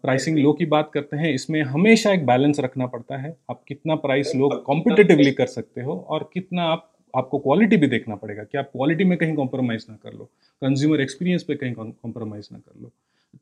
प्राइसिंग 0.02 0.38
uh, 0.38 0.44
लो 0.44 0.52
की 0.54 0.66
बात 0.66 0.90
करते 0.94 1.18
हैं 1.18 1.34
इसमें 1.34 1.62
हमेशा 1.64 2.12
एक 2.14 2.26
बैलेंस 2.26 2.60
रखना 2.60 2.86
पड़ता 2.88 3.18
है 3.18 3.36
आप 3.52 3.62
कितना 3.68 3.96
प्राइस 4.06 4.32
लो 4.36 4.50
कॉम्पिटिटिवली 4.66 5.32
कर 5.32 5.46
सकते 5.48 5.82
हो 5.82 5.96
और 6.10 6.30
कितना 6.34 6.64
आप 6.72 6.90
आपको 7.14 7.40
क्वालिटी 7.40 7.78
भी 7.78 7.88
देखना 7.88 8.16
पड़ेगा 8.16 8.44
कि 8.44 8.58
आप 8.58 8.70
क्वालिटी 8.72 9.04
में 9.04 9.18
कहीं 9.18 9.36
कॉम्प्रोमाइज़ 9.36 9.86
ना 9.90 9.96
कर 10.04 10.14
लो 10.14 10.30
कंज्यूमर 10.62 11.02
एक्सपीरियंस 11.02 11.44
पे 11.44 11.56
कहीं 11.56 11.74
कॉम्प्रोमाइज़ 11.74 12.48
ना 12.54 12.60
कर 12.60 12.82
लो 12.82 12.92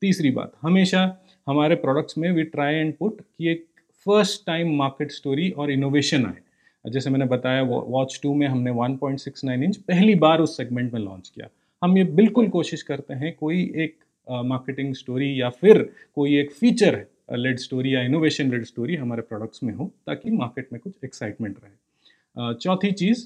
तीसरी 0.01 0.31
बात 0.31 0.53
हमेशा 0.61 1.03
हमारे 1.47 1.75
प्रोडक्ट्स 1.85 2.17
में 2.17 2.31
वी 2.31 2.43
ट्राई 2.55 2.75
एंड 2.75 2.93
पुट 2.97 3.21
कि 3.21 3.49
एक 3.51 3.65
फ़र्स्ट 4.05 4.45
टाइम 4.45 4.75
मार्केट 4.77 5.11
स्टोरी 5.11 5.49
और 5.51 5.71
इनोवेशन 5.71 6.25
आए 6.25 6.41
जैसे 6.85 7.09
मैंने 7.09 7.25
बताया 7.27 7.61
वॉच 7.63 8.19
टू 8.23 8.33
में 8.33 8.47
हमने 8.47 8.71
1.69 8.73 9.63
इंच 9.63 9.77
पहली 9.79 10.15
बार 10.17 10.41
उस 10.41 10.55
सेगमेंट 10.57 10.93
में 10.93 10.99
लॉन्च 11.01 11.29
किया। 11.29 11.47
हम 11.81 11.97
ये 11.97 12.03
बिल्कुल 12.03 12.47
कोशिश 12.49 12.81
करते 12.83 13.13
हैं, 13.13 13.33
कोई 13.35 13.63
एक 13.75 13.95
मार्केटिंग 14.27 14.93
स्टोरी 14.95 15.41
या 15.41 15.49
फिर 15.51 15.81
कोई 16.15 16.37
एक 16.39 16.51
फीचर 16.51 17.05
लेड 17.33 17.59
स्टोरी 17.59 17.93
या 17.95 18.01
इनोवेशन 18.03 18.51
लेड 18.51 18.63
स्टोरी 18.65 18.95
हमारे 18.95 19.21
प्रोडक्ट्स 19.23 19.63
में 19.63 19.73
हो, 19.73 19.91
ताकि 20.07 20.31
मार्केट 20.31 20.67
में 20.73 20.79
कुछ 20.81 20.93
एक्साइटमेंट 21.03 21.57
रहे। 21.57 22.53
चौथी 22.55 22.91
चीज़ 22.93 23.25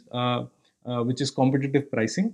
विच 0.86 1.22
इज़ 1.22 1.32
कॉम्पिटिटिव 1.36 1.84
प्राइसिंग 1.92 2.30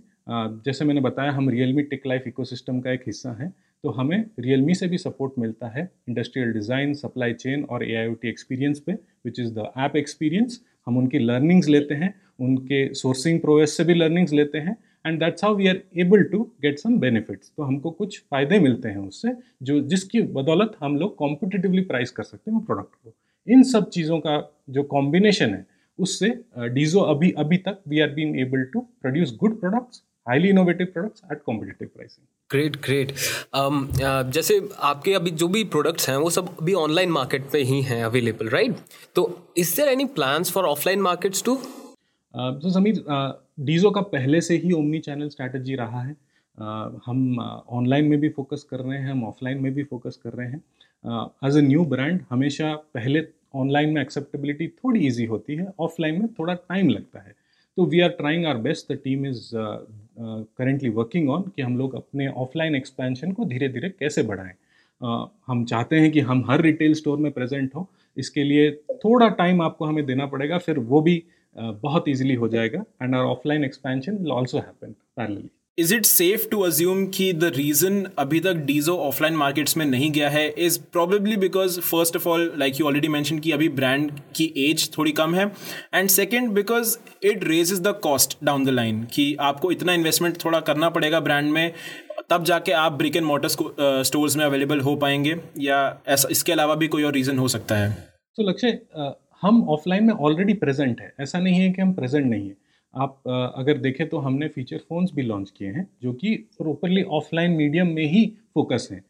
जैसे 0.65 0.85
मैंने 0.85 1.01
बताया, 1.01 1.31
हम 1.31 1.49
real 1.49 1.73
me 1.73 1.83
tech 1.83 2.07
life 2.07 2.27
ecosystem 2.27 2.79
का 2.79 2.91
एक 2.91 3.03
हिस्सा 3.07 3.31
है 3.33 3.51
तो 3.83 3.89
हमें 3.91 4.23
रियल 4.39 4.61
मी 4.61 4.73
से 4.75 4.87
भी 4.87 4.97
सपोर्ट 4.97 5.33
मिलता 5.39 5.67
है 5.69 5.89
इंडस्ट्रियल 6.09 6.51
डिज़ाइन 6.53 6.93
सप्लाई 6.93 7.33
चेन 7.35 7.63
और 7.65 7.83
एआईओटी 7.83 8.29
एक्सपीरियंस 8.29 8.79
पे 8.79 8.93
which 9.25 9.39
is 9.39 9.53
the 9.53 9.71
app 9.77 9.95
experience 9.95 10.59
हम 10.87 10.97
उनकी 10.97 11.19
लर्निंग्स 11.19 11.67
लेते 11.69 11.95
हैं, 11.95 12.13
उनके 12.39 12.93
सोर्सिंग 12.95 13.39
प्रोसेस 13.39 13.77
से 13.77 13.83
भी 13.83 13.93
लर्निंग्स 13.93 14.33
लेते 14.33 14.57
हैं 14.57 14.75
and 15.05 15.19
that's 15.19 15.43
how 15.43 15.55
we 15.55 15.67
are 15.67 15.81
able 15.99 16.23
to 16.31 16.39
get 16.61 16.79
some 16.79 16.97
benefits 16.99 17.51
तो 17.57 17.63
हमको 17.63 17.91
कुछ 17.91 18.19
फ़ायदे 18.21 18.59
मिलते 18.59 18.89
हैं 18.89 18.97
उससे, 18.97 19.33
जो 19.63 19.79
जिसकी 19.81 20.21
बदौलत 20.33 20.77
हम 20.79 20.97
लोग 20.97 21.15
कॉम्पिटिटिवली 21.17 21.81
प्राइस 21.83 22.11
कर 22.11 22.23
सकते 22.23 22.51
हैं 22.51 22.57
वो 22.57 22.63
प्रोडक्ट 22.65 22.95
को। 22.95 23.13
इन 23.47 23.63
सब 23.63 23.89
चीज़ों 23.89 24.19
का 24.19 24.37
जो 24.69 24.83
कॉम्बिनेशन 24.85 25.49
है, 25.49 25.65
उससे 25.99 26.29
डीजो 26.69 26.99
अभी 27.01 27.31
अभी 27.37 27.57
तक 27.59 27.81
we 27.87 27.99
are 27.99 28.09
been 28.11 28.35
able 28.39 28.63
to 28.73 28.79
produce 29.01 29.35
good 29.39 29.59
products 29.59 30.03
highly 30.27 30.49
innovative 30.49 30.87
products 30.93 31.21
at 31.31 31.41
competitive 31.45 31.89
pricing 31.95 32.25
great 32.51 32.75
great 32.85 33.11
जैसे 34.33 34.59
आपके 34.91 35.13
अभी 35.13 35.31
जो 35.31 35.47
भी 35.47 35.63
प्रोडक्ट्स 35.75 36.09
हैं 36.09 36.17
वो 36.17 36.29
सब 36.29 36.55
अभी 36.61 36.73
ऑनलाइन 36.79 37.11
मार्केट 37.11 37.49
पे 37.51 37.61
ही 37.63 37.81
हैं 37.81 38.03
अवेलेबल 38.05 38.49
राइट 38.49 38.75
तो 39.15 39.29
is 39.57 39.75
there 39.75 39.89
any 39.89 40.05
plans 40.17 40.51
for 40.51 40.65
offline 40.65 41.01
markets 41.01 41.43
too 41.43 41.55
तो 42.33 42.69
समीर 42.69 43.03
डीजो 43.59 43.91
का 43.91 44.01
पहले 44.11 44.41
से 44.41 44.57
ही 44.57 44.71
ओमनी 44.73 44.99
चैनल 44.99 45.29
स्ट्रैटेजी 45.29 45.75
रहा 45.75 46.01
है। 46.01 46.15
Uh, 46.57 46.89
हम 47.05 47.39
ऑनलाइन 47.39 48.03
uh, 48.03 48.09
में 48.09 48.19
भी 48.19 48.29
फोकस 48.29 48.63
कर 48.69 48.79
रहे 48.79 48.97
हैं 48.99 49.11
हम 49.11 49.23
ऑफलाइन 49.25 49.61
में 49.63 49.73
भी 49.73 49.83
फोकस 49.83 50.19
कर 50.23 50.33
रहे 50.33 50.47
हैं। 50.47 50.57
एज 51.47 51.57
अ 51.57 51.61
न्यू 51.67 51.85
ब्रांड 51.85 52.19
हमेशा 52.29 52.73
पहले 52.93 53.21
ऑनलाइन 53.55 53.89
में 53.89 54.01
एक्सेप्टेबिलिटी 54.01 54.67
थोड़ी 54.67 55.05
ईजी 55.07 55.25
होती 55.25 55.55
है 55.55 55.67
ऑफलाइन 55.79 56.19
में 56.21 56.27
थोड़ा 56.39 56.53
टाइम 56.53 56.89
लगता 56.89 57.19
है। 57.19 57.33
तो 57.77 57.85
we 57.85 58.01
are 58.01 58.09
trying 58.19 58.45
our 58.45 58.57
best 58.67 58.91
the 58.91 58.97
team 59.03 59.25
is 59.25 59.49
currently 60.17 60.89
working 60.89 61.29
on 61.29 61.41
कि 61.55 61.61
हम 61.61 61.77
लोग 61.77 61.95
अपने 61.95 62.27
ऑफलाइन 62.27 62.75
एक्सपेंशन 62.75 63.31
को 63.31 63.45
धीरे 63.45 63.69
धीरे 63.69 63.89
कैसे 63.89 64.23
बढ़ाएँ। 64.23 64.53
uh, 65.01 65.27
हम 65.47 65.65
चाहते 65.65 65.99
हैं 65.99 66.11
कि 66.11 66.19
हम 66.19 66.43
हर 66.49 66.61
रिटेल 66.61 66.93
स्टोर 66.93 67.17
में 67.17 67.31
प्रेजेंट 67.31 67.75
हो। 67.75 67.87
इसके 68.17 68.43
लिए 68.43 68.71
थोड़ा 69.05 69.29
टाइम 69.29 69.61
आपको 69.61 69.85
हमें 69.85 70.05
देना 70.05 70.25
पड़ेगा 70.25 70.57
फिर 70.57 70.79
वो 70.79 71.01
भी 71.01 71.23
uh, 71.55 71.73
बहुत 71.81 72.07
इजीली 72.07 72.33
हो 72.33 72.47
जाएगा। 72.47 72.83
And 73.01 73.15
our 73.15 73.21
offline 73.21 73.65
expansion 73.65 74.17
will 74.17 74.31
also 74.31 74.57
happen 74.57 74.91
parallelly 74.91 75.49
is 75.81 75.93
it 75.95 76.05
safe 76.05 76.47
to 76.49 76.59
assume 76.61 77.05
कि 77.07 77.31
द 77.33 77.51
रीजन 77.55 78.05
अभी 78.19 78.39
तक 78.39 78.55
डीजो 78.65 78.97
ऑफलाइन 78.99 79.35
मार्केट्स 79.35 79.77
में 79.77 79.85
नहीं 79.85 80.11
गया 80.11 80.29
है 80.29 80.47
is 80.57 80.79
probably 80.91 81.35
because 81.37 81.79
first 81.79 82.15
of 82.15 82.27
all 82.27 82.51
like 82.57 82.79
you 82.79 82.87
already 82.87 83.07
mention 83.07 83.39
कि 83.39 83.51
अभी 83.51 83.69
ब्रांड 83.69 84.11
की 84.35 84.51
एज 84.57 84.89
थोड़ी 84.97 85.11
कम 85.11 85.35
है 85.35 85.45
and 85.95 86.09
second 86.09 86.49
because 86.51 86.97
it 87.23 87.43
raise 87.43 87.73
the 87.81 87.99
cost 88.03 88.37
down 88.43 88.65
the 88.65 88.69
line 88.69 89.03
कि 89.13 89.35
आपको 89.39 89.71
इतना 89.71 89.93
इन्वेस्टमेंट 89.93 90.43
थोड़ा 90.45 90.59
करना 90.59 90.89
पड़ेगा 90.89 91.19
ब्रांड 91.19 91.51
में 91.51 91.73
तब 92.29 92.43
जाके 92.43 92.71
आप 92.71 92.91
ब्रिक 92.93 93.15
एंड 93.15 93.25
मोटर 93.25 94.03
स्टोर्स 94.03 94.35
में 94.37 94.45
अवेलेबल 94.45 94.79
हो 94.79 94.95
पाएँगे 94.95 95.35
या 95.59 95.79
ऐसा 96.07 96.27
इसके 96.31 96.51
अलावा 96.51 96.75
भी 96.75 96.87
कोई 96.87 97.03
और 97.03 97.13
रीज़न 97.13 97.37
हो 97.37 97.47
सकता 97.47 97.75
है? 97.75 97.91
तो 97.91 98.43
so, 98.43 98.49
लक्ष्य 98.49 98.79
हम 99.41 99.63
ऑफलाइन 99.69 100.03
में 100.03 100.13
ऑलरेडी 100.13 100.53
प्रेजेंट 100.53 101.01
है 101.01 101.13
ऐसा 101.21 101.39
नहीं 101.39 101.59
है 101.59 101.71
कि 101.71 101.81
हम 101.81 101.93
प्रेजेंट 101.93 102.25
नहीं 102.25 102.47
है। 102.47 102.55
आप 102.93 103.21
अगर 103.27 103.77
देखें 103.77 104.07
तो 104.09 104.17
हमने 104.17 104.47
फीचर 104.47 104.77
फ़ोन्स 104.89 105.11
भी 105.15 105.21
लॉन्च 105.21 105.49
किए 105.57 105.69
हैं 105.69 105.87
जो 106.03 106.13
कि 106.13 106.35
प्रॉपरली 106.57 107.03
ऑफलाइन 107.19 107.51
मीडियम 107.51 107.87
में 107.87 108.03
ही 108.05 108.25
फोकस 108.53 108.87
हैं। 108.91 109.03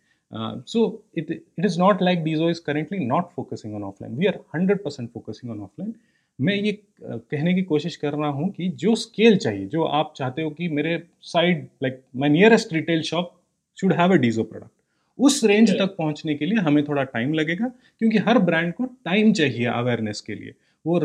So 0.68 0.82
it 1.18 1.32
it 1.32 1.66
is 1.66 1.80
not 1.80 2.02
like 2.02 2.24
Dizo 2.24 2.50
is 2.50 2.62
currently 2.66 3.00
not 3.06 3.30
focusing 3.36 3.76
on 3.76 3.84
offline 3.84 4.16
we 4.18 4.26
are 4.26 4.40
hundred 4.56 4.84
percent 4.84 5.10
focusing 5.10 5.52
on 5.52 5.60
offline 5.62 5.94
मैं 6.40 6.56
ये 6.56 6.72
कहने 7.04 7.54
की 7.54 7.62
कोशिश 7.64 7.96
कर 7.96 8.14
रहा 8.14 8.30
हूँ 8.30 8.50
कि 8.52 8.68
जो 8.80 8.96
स्केल 8.98 9.38
चाहिए 9.38 9.66
जो 9.68 9.84
आप 9.84 10.14
चाहते 10.18 10.42
हो 10.42 10.50
कि 10.50 10.68
मेरे 10.70 11.02
side 11.24 11.68
like 11.84 12.02
my 12.16 12.30
nearest 12.30 12.74
retail 12.74 13.02
shop 13.04 13.34
should 13.78 13.94
have 13.94 14.14
a 14.14 14.16
Dizo 14.18 14.44
product 14.44 14.72
उस 15.20 15.44
रेंज 15.44 15.72
तक 15.72 15.96
पहुँचने 15.98 16.36
के 16.36 16.46
लिए 16.46 16.60
हमें 16.60 16.84
थोड़ा 16.84 17.04
टाइम 17.06 17.34
लगेगा 17.34 17.68
क्योंकि 18.00 18.18
हर 18.28 18.38
ब्रांड 18.40 18.74
को 18.74 18.86
टाइम 19.06 19.34
चाहिए 19.34 19.66
अवेयरनेस 19.68 20.22
के 20.22 20.36
लिए। 20.36 20.54
वो 20.86 21.00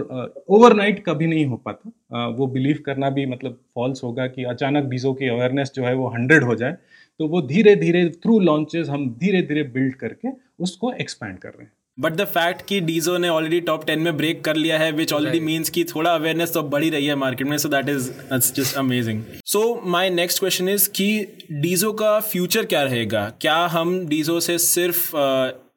ओवरनाइट 0.48 1.02
कभी 1.06 1.26
नहीं 1.26 1.46
हो 1.46 1.56
पाता। 1.66 2.26
वो 2.28 2.46
बिलीव 2.46 2.82
करना 2.86 3.10
भी 3.10 3.26
मतलब 3.26 3.58
फॉल्स 3.74 4.02
होगा 4.04 4.26
कि 4.26 4.44
अचानक 4.46 4.84
बीजों 4.84 5.14
की 5.14 5.28
अवेयरनेस 5.28 5.72
जो 5.76 5.84
है 5.84 5.94
वो 5.94 6.08
हंड्रेड 6.08 6.44
हो 6.44 6.54
जाए। 6.54 6.76
तो 7.20 7.28
वो 7.28 7.42
धीरे 7.44 7.74
धीरे 7.76 8.08
थ्रू 8.22 8.38
लॉन्चेस 8.40 8.88
हम 8.88 9.08
धीरे 9.20 9.42
धीरे 9.42 9.62
बिल्ड 9.74 9.94
करके 9.94 10.28
उसको 10.60 10.92
एक्सपैंड 10.92 11.38
कर 11.38 11.48
रहे 11.48 11.62
हैं। 11.62 11.72
बट 11.98 12.12
द 12.12 12.24
फैक्ट 12.26 12.62
कि 12.62 12.80
डीजो 12.80 13.16
ने 13.18 13.28
ऑलरेडी 13.28 13.60
टॉप 13.60 13.84
टेन 13.86 14.00
में 14.00 14.16
ब्रेक 14.16 14.42
कर 14.44 14.56
लिया 14.56 14.78
है 14.78 14.90
विच 14.92 15.12
ऑलरेडी 15.12 15.40
मीन्स 15.40 15.70
कि 15.70 15.84
थोड़ा 15.84 16.10
अवेयरनेस 16.10 16.52
तो 16.54 16.62
बढ़ी 16.64 16.90
रही 16.90 17.06
है 17.06 17.14
मार्केट 17.14 17.46
में 17.46 17.56
so 17.58 17.68
that 17.68 17.88
is 17.88 18.10
just 18.32 18.76
amazing 18.76 19.22
so 19.44 19.62
my 19.86 20.10
next 20.10 20.38
question 20.38 20.68
is 20.68 20.88
कि 20.90 21.08
डीजो 21.52 21.92
का 21.92 22.18
फ्यूचर 22.22 22.64
क्या 22.64 22.82
रहेगा? 22.82 23.24
क्या 23.40 23.56
हम 23.68 24.06
डीजो 24.06 24.38
से 24.40 24.58
सिर्फ़ 24.58 25.16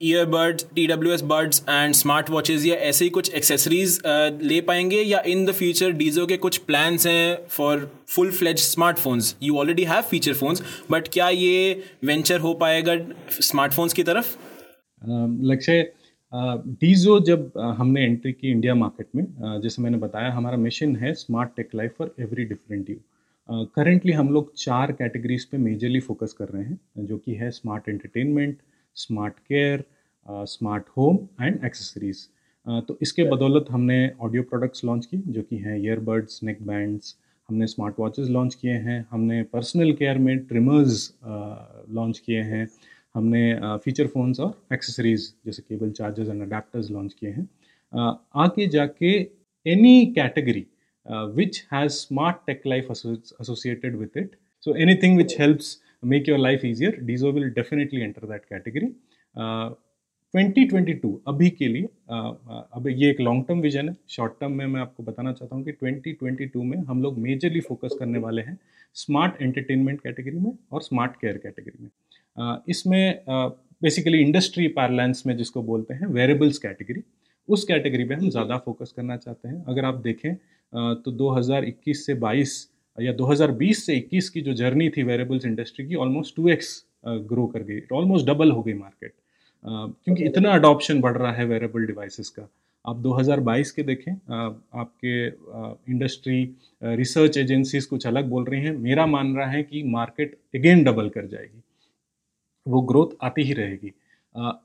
earbuds 0.01 0.65
T 0.75 0.85
W 0.87 1.13
S 1.13 1.21
buds 1.21 1.63
and 1.69 1.93
smart 1.93 2.29
watches 2.29 2.65
या 2.67 2.75
ऐसे 2.89 3.05
ही 3.05 3.09
कुछ 3.09 3.33
एक्सेसरीज 3.33 3.97
uh, 3.97 4.43
ले 4.43 4.59
पाएँगे 4.61 5.01
या 5.01 5.21
इन 5.27 5.45
द 5.45 5.51
फ्यूचर 5.51 5.91
डीजो 5.91 6.25
के 6.25 6.37
कुछ 6.37 6.57
प्लान्स 6.57 7.07
हैं 7.07 7.47
for 7.47 7.89
full 8.07 8.31
fledge 8.31 8.59
smartphones 8.59 9.35
you 9.43 9.57
already 9.57 9.83
have 9.83 10.01
feature 10.01 10.33
phones 10.33 10.63
but 10.91 11.07
क्या 11.07 11.27
ये 11.29 11.83
वेंचर 12.05 12.39
हो 12.39 12.53
पाएगा 12.53 12.95
स्मार्टफोन्स 13.41 13.93
की 13.93 14.03
तरफ़? 14.03 14.35
लक्ष्य 15.43 15.91
डीजो 16.81 17.19
जब 17.19 17.51
हमने 17.77 18.05
एंट्री 18.05 18.31
की 18.31 18.51
इंडिया 18.51 18.75
मार्केट 18.75 19.07
में 19.15 19.25
जैसे 19.61 19.81
मैंने 19.81 19.97
बताया 19.97 20.31
हमारा 20.31 20.57
मिशन 20.57 20.95
है 20.95 21.13
smart 21.15 21.49
tech 21.57 21.75
life 21.75 21.95
for 21.97 22.15
every 22.19 22.45
different 22.45 22.89
you 22.89 22.95
currently 23.75 24.11
हम 24.11 24.29
लोग 24.29 24.53
चार 24.57 24.91
कैटेगरीज 24.91 25.45
पे 25.45 25.57
मेजरली 25.57 25.99
फोकस 25.99 26.33
कर 26.33 26.49
रहे 26.49 26.63
हैं 26.63 27.05
जो 27.05 27.17
कि 27.17 27.33
है 27.33 27.51
smart 27.51 27.89
entertainment 27.89 28.57
smart 28.95 29.33
care 29.39 29.83
smart 30.47 30.89
home 30.97 31.17
and 31.41 31.63
accessories. 31.65 32.27
तो 32.87 32.97
इसके 33.01 33.23
बदौलत 33.29 33.65
हमने 33.71 34.11
ऑडियो 34.21 34.43
प्रोडक्ट्स 34.43 34.83
लॉन्च 34.85 35.05
किए, 35.05 35.21
जो 35.27 35.41
कि 35.41 35.57
हैं 35.57 35.77
ईयरबड्स 35.77 36.43
नेक 36.43 36.61
बैंड्स 36.67 37.15
हमने 37.49 37.67
स्मार्ट 37.67 37.99
वॉचेस 37.99 38.27
लॉन्च 38.29 38.55
किए 38.55 38.73
हैं, 38.73 39.05
हमने 39.11 39.41
पर्सनल 39.43 39.91
केयर 39.93 40.17
में 40.17 40.37
ट्रिमर्स 40.47 41.13
लॉन्च 41.25 42.19
किए 42.19 42.41
हैं, 42.43 42.67
हमने 43.15 43.77
फीचर 43.83 44.07
फोन्स 44.07 44.39
और 44.39 44.73
एक्सेसरीज 44.73 45.33
जैसे 45.45 45.61
cable 45.61 45.91
chargers 45.91 46.29
and 46.29 46.41
adapters 46.41 46.91
launch 46.91 47.13
किए 47.13 47.29
हैं। 47.29 47.47
आगे 48.37 48.67
जाके 48.67 49.13
any 49.65 50.05
category 50.15 50.65
which 51.35 51.63
has 51.73 51.91
smart 51.91 52.37
tech 52.47 52.61
life 52.67 52.91
associated 52.91 53.95
with 53.95 54.17
it 54.17 54.35
so 54.63 54.75
anything 54.77 55.17
which 55.17 55.35
helps 55.39 55.77
make 56.03 56.27
your 56.27 56.39
life 56.39 56.63
easier 56.63 56.91
Dizo 56.91 57.33
will 57.33 57.49
definitely 57.51 58.03
enter 58.03 58.25
that 58.27 58.49
category. 58.49 58.91
Uh, 59.35 59.69
2022 60.33 61.09
अभी 61.27 61.49
के 61.49 61.67
लिए 61.67 61.83
अब 62.09 62.87
ये 62.87 63.09
एक 63.11 63.19
लॉन्ग 63.21 63.45
टर्म 63.47 63.59
विजन 63.61 63.89
है. 63.89 63.95
शॉर्ट 64.09 64.33
टर्म 64.39 64.51
में 64.51 64.65
मैं 64.65 64.81
आपको 64.81 65.03
बताना 65.03 65.31
चाहता 65.33 65.55
हूँ 65.55 65.63
कि 65.65 65.71
2022 65.73 66.63
में 66.63 66.77
हम 66.87 67.01
लोग 67.03 67.17
मेजरली 67.19 67.59
फोकस 67.59 67.95
करने 67.99 68.19
वाले 68.19 68.41
हैं 68.41 68.57
स्मार्ट 68.95 69.41
एंटरटेनमेंट 69.41 70.01
कैटेगरी 70.01 70.39
में 70.39 70.51
और 70.71 70.81
स्मार्ट 70.81 71.15
केयर 71.21 71.37
कैटेगरी 71.37 71.83
में. 71.83 72.59
इसमें 72.69 73.23
बेसिकली 73.83 74.21
इंडस्ट्री 74.21 74.67
पार्लेंस 74.77 75.23
में 75.27 75.35
जिसको 75.37 75.63
बोलते 75.63 75.93
हैं 75.93 76.07
वेरेबल्स 76.07 76.57
कैटेगरी 76.57 77.03
उस 77.49 77.63
कैटेगरी 77.63 78.03
में 78.03 78.15
हम 78.15 78.29
ज़्यादा 78.29 78.57
फोकस 78.65 78.93
करना 78.95 79.17
चाहते 79.17 79.47
हैं. 79.47 79.63
अगर 79.63 79.85
आप 79.85 80.01
देखें 80.03 80.35
तो 81.03 81.11
2021 81.17 82.05
से 82.05 82.13
22 82.15 82.57
या 83.01 83.13
2020 83.15 83.85
से 83.85 83.95
21 83.95 84.29
की 84.29 84.41
जो 84.41 84.53
जर्नी 84.53 84.89
थी 84.89 85.03
वेरेबल्स 85.03 85.45
इंडस्ट्री 85.45 85.87
की 85.87 85.95
ऑलमोस्ट 85.95 86.35
टू 86.35 86.49
एक्स 86.49 86.71
ग्रो 87.07 87.45
कर 87.47 87.63
गई 87.63 87.81
ऑलमोस्ट 87.93 88.27
डबल 88.27 88.51
हो 88.51 88.61
गई 88.63 88.73
मार्केट 88.73 89.13
क्योंकि 89.65 90.23
इतना 90.25 90.53
अडॉप्शन 90.53 91.01
बढ़ 91.01 91.17
रहा 91.17 91.31
है 91.33 91.45
वेरेबल 91.45 91.85
डिवाइसेस 91.85 92.29
का। 92.29 92.47
आप 92.85 93.01
2022 93.01 93.71
के 93.71 93.83
देखें 93.83 94.11
आपके 94.11 95.27
इंडस्ट्री 95.91 96.43
रिसर्च 96.81 97.37
एजेंसीज 97.37 97.85
कुछ 97.85 98.05
अलग 98.07 98.29
बोल 98.29 98.45
रही 98.45 98.61
हैं। 98.61 98.71
मेरा 98.77 99.05
मान 99.05 99.35
रहा 99.37 99.49
है 99.49 99.63
कि 99.63 99.83
मार्केट 99.85 100.37
अगेन 100.55 100.83
डबल 100.83 101.09
कर 101.09 101.25
जाएगी। 101.27 101.61
वो 102.65 102.81
ग्रोथ 102.81 103.15
आती 103.21 103.43
ही 103.43 103.53
रहेगी। 103.53 103.91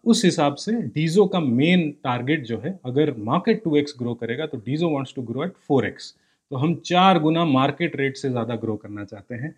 उस 0.05 0.25
हिसाब 0.25 0.55
से 0.57 0.73
डीजो 0.73 1.27
का 1.27 1.41
मेन 1.41 1.91
टारगेट 2.05 2.45
जो 2.45 2.59
है 2.59 2.79
अगर 2.85 3.15
मार्केट 3.19 3.63
टू 3.65 3.77
एक्स 3.77 3.95
ग्रो 3.99 4.15
करेगा 4.15 4.47
तो 4.47 4.59
Dizo 4.67 4.91
wants 4.91 5.15
to 5.17 5.23
grow 5.23 5.45
at 5.45 5.53
four 5.69 5.87
x 5.87 6.15
तो 6.55 6.59
हम 6.59 6.75
चार 6.87 7.19
गुना 7.21 7.45
मार्केट 7.45 7.97
रेट 7.97 8.17
से 8.17 8.29
ज़्यादा 8.31 8.55
ग्रो 8.57 8.75
करना 8.83 9.05
चाहते 9.05 9.35
हैं। 9.35 9.49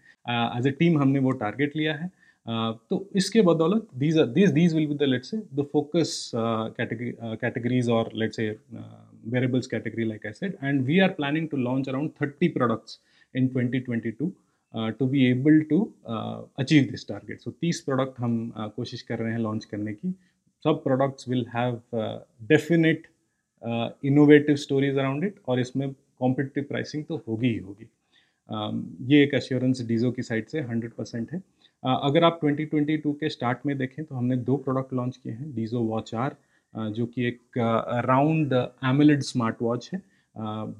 एज 0.58 0.66
ए 0.66 0.70
टीम 0.78 0.98
हमने 0.98 1.18
वो 1.18 1.30
टारगेट 1.42 1.76
लिया 1.76 1.94
है। 1.94 2.10
Uh, 2.46 2.72
तो 2.90 2.96
इसके 3.16 3.42
बदौलत 3.42 3.86
these 3.98 4.18
these 4.34 4.50
these 4.52 4.74
will 4.74 4.86
be 4.86 4.94
the 4.94 5.02
let's 5.02 5.30
say 5.30 5.36
the 5.54 5.64
focus 5.72 6.10
categories 6.34 7.88
और 7.90 8.10
let's 8.14 8.36
say 8.36 8.48
wearables 9.26 9.66
category 9.66 10.04
like 10.04 10.26
I 10.26 10.32
said 10.32 10.54
and 10.62 10.80
we 10.86 10.98
are 10.98 11.08
planning 11.16 11.48
to 11.48 11.56
launch 11.56 11.88
around 11.88 12.10
30 12.22 12.52
products 12.54 12.98
in 13.34 13.48
2022 13.56 14.12
to 14.18 14.30
to 14.98 15.06
be 15.06 15.24
able 15.30 15.60
to 15.70 15.80
achieve 16.06 16.84
this 16.90 17.06
target 17.08 17.40
so 17.40 17.54
30 17.64 17.80
product 17.86 18.20
हम 18.20 18.38
uh, 18.50 18.70
कोशिश 18.76 19.02
कर 19.02 19.18
रहे 19.18 19.32
हैं 19.32 19.38
launch 19.40 19.64
करने 19.64 19.92
की। 19.92 20.14
सब 20.64 20.82
products 20.84 21.28
will 21.28 21.46
have 21.56 21.80
definite 22.48 23.06
innovative 24.04 24.56
stories 24.66 24.98
around 24.98 25.24
it 25.24 25.40
और 25.48 25.60
इसमें 25.60 25.88
कॉम्पिटिटिव 26.20 26.64
प्राइसिंग 26.68 27.04
तो 27.04 27.22
होगी 27.28 27.48
ही 27.48 27.58
होगी। 27.58 27.88
ये 29.12 29.22
एक 29.22 29.34
अश्योरेंस 29.34 29.80
डीजो 29.86 30.10
की 30.10 30.22
साइड 30.22 30.46
से 30.48 30.62
100 30.62 30.92
परसेंट 30.98 31.32
है। 31.32 31.42
अगर 31.82 32.24
आप 32.24 32.40
2022 32.44 33.14
के 33.20 33.28
स्टार्ट 33.30 33.58
में 33.66 33.76
देखें 33.78 34.04
तो 34.04 34.14
हमने 34.14 34.36
दो 34.38 34.56
प्रोडक्ट 34.56 34.92
लॉन्च 34.94 35.16
किए 35.16 35.32
हैं 35.32 35.54
डीजो 35.54 35.80
वॉच 35.84 36.14
आर 36.14 36.36
जो 36.74 37.06
कि 37.06 37.26
एक 37.26 37.58
राउंड 38.06 38.52
एमिलेड 38.84 39.22
स्मार्ट 39.22 39.62
वॉच 39.62 39.90
है। 39.92 40.02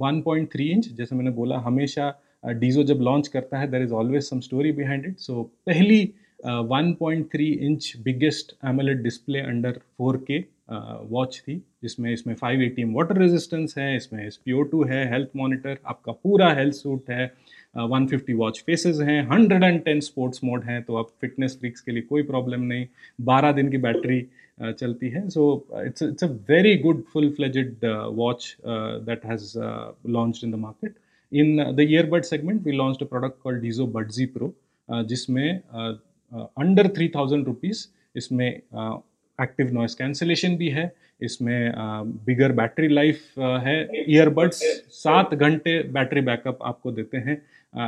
वन 0.01 0.21
पॉइंट 0.23 0.53
थ्री 0.53 0.69
इंच 0.71 0.89
जैसे 0.89 1.17
मैंने 1.17 1.31
बोला, 1.33 1.59
हमेशा 1.59 2.15
डीजो 2.45 2.83
जब 2.85 3.01
लॉन्च 3.03 3.29
करता 3.29 3.59
है 3.59 3.71
there 3.71 3.83
is 3.83 3.93
always 3.93 4.23
some 4.23 4.41
story 4.41 4.73
behind 4.73 5.07
it 5.07 5.19
so 5.19 5.43
पहली 5.67 6.03
one 6.45 6.93
point 7.01 7.27
three 7.33 7.47
inch 7.67 7.93
biggest 8.05 8.53
AMOLED 8.65 9.03
display 9.03 9.41
under 9.41 9.81
four 9.99 10.17
k 10.31 10.39
watch 11.11 11.41
थी। 11.41 11.63
जिसमें, 11.87 12.13
इसमें 12.13 12.35
five 12.37 12.63
A 12.63 12.69
T 12.69 12.83
M 12.83 12.95
water 12.95 13.19
resistance 13.19 13.75
है, 13.79 13.97
इसमें 13.97 14.27
एस 14.27 14.41
पी 14.45 14.53
ओ 14.53 14.85
है 14.85 15.05
हेल्थ 15.13 15.29
मॉनिटर 15.37 15.79
आपका 15.87 16.13
पूरा 16.15 16.53
हेल्थ 16.55 16.75
सूट 16.75 17.11
है 17.11 17.33
वन 17.77 18.07
फिफ्टी 18.07 18.33
वॉच 18.35 18.63
फेसेस 18.67 19.01
हैं 19.09 19.23
hundred 19.29 19.65
and 19.65 19.81
ten 19.85 20.01
sports 20.01 20.45
mode 20.45 20.65
हैं 20.65 20.83
तो 20.83 20.97
आप 20.97 21.09
फिटनेस 21.21 21.57
फ्रिक्स 21.61 21.81
के 21.81 21.93
लिए 21.93 22.03
कोई 22.03 22.23
प्रॉब्लम 22.25 22.61
नहीं। 22.63 22.87
बारह 23.27 23.53
दिन 23.53 23.71
की 23.71 23.79
बैटरी 23.79 24.21
चलती 24.61 25.09
है 25.11 25.29
so 25.31 25.43
it's 25.87 26.03
it's 26.03 26.25
a 26.25 26.29
very 26.51 26.77
good 26.79 27.03
full 27.13 27.29
fledged 27.37 27.85
watch 28.15 28.57
that 28.67 29.27
has 29.27 29.53
launch 30.09 30.41
in 30.45 30.53
the 30.53 30.55
market 30.61 30.95
in 31.33 31.65
the 31.77 31.87
earbud 31.91 32.23
segment 32.25 32.63
we 32.67 32.73
launch 32.73 33.03
a 33.03 33.07
product 33.07 33.43
call 33.43 33.61
Dizo 33.61 33.87
buds Z 33.99 34.27
pro 34.37 34.53
जिसमें 35.05 35.49
अंडर 36.33 36.89
थ्री 36.97 37.09
थाउज़ेंड 37.17 37.47
रुपीज़ 37.47 37.87
इसमें 38.17 38.49
active 39.43 39.73
noise 39.75 39.95
cancellation 39.95 40.57
भी 40.57 40.69
है, 40.69 40.93
इसमें 41.23 41.73
bigger 42.27 42.53
battery 42.53 42.89
life 42.89 43.39
है 43.39 43.77
earbuds 44.09 44.63
सात 44.93 45.35
घंटे 45.35 45.83
battery 45.93 46.21
backup 46.21 46.59
आपको 46.63 46.93
देते 46.93 47.17
हैं 47.27 47.37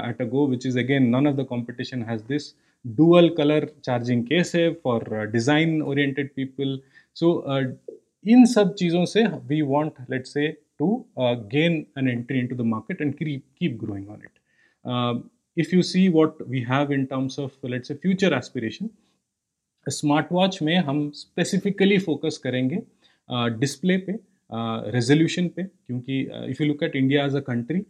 at 0.08 0.22
a 0.22 0.24
go 0.28 0.46
which 0.46 0.66
is 0.66 0.78
again 0.78 1.08
none 1.16 1.26
of 1.26 1.36
the 1.36 1.46
competition 1.48 2.02
has 2.10 2.22
this 2.28 2.52
dual 2.84 3.28
colour 3.38 3.68
charging 3.84 4.24
case 4.24 4.54
है 4.54 4.70
for 4.84 5.26
design 5.32 5.80
oriented 5.82 6.30
people 6.36 6.78
so 7.16 7.32
इन 8.26 8.44
सब 8.54 8.74
चीज़ों 8.78 9.04
से 9.04 9.26
we 9.48 9.60
want 9.62 10.00
let's 10.10 10.26
say 10.26 10.48
to 10.78 10.94
gain 11.18 11.84
an 11.98 12.08
entry 12.08 12.38
into 12.46 12.56
the 12.56 12.66
market 12.74 13.02
and 13.02 13.14
keep 13.18 13.78
growing 13.84 14.08
on 14.08 14.22
it 14.24 15.26
if 15.56 15.72
you 15.72 15.82
see 15.82 16.02
what 16.08 16.34
we 16.48 16.60
have 16.62 16.90
in 16.92 17.04
terms 17.12 17.36
of, 17.36 17.52
let's 17.64 17.88
say 17.88 17.94
smart 19.90 20.32
watch 20.32 20.58
में 20.62 20.76
हम 20.78 21.10
specifically 21.14 21.98
focus 21.98 22.38
करेंगे 22.44 22.78
display 23.58 23.96
पे 23.98 24.12
resolution 24.92 25.48
पे, 25.48 25.62
क्योंकि 25.62 26.20
if 26.50 26.62
you 26.62 26.68
look 26.68 26.82
at 26.82 26.96
India 26.96 27.24
as 27.26 27.36
a 27.36 27.40
country 27.46 27.84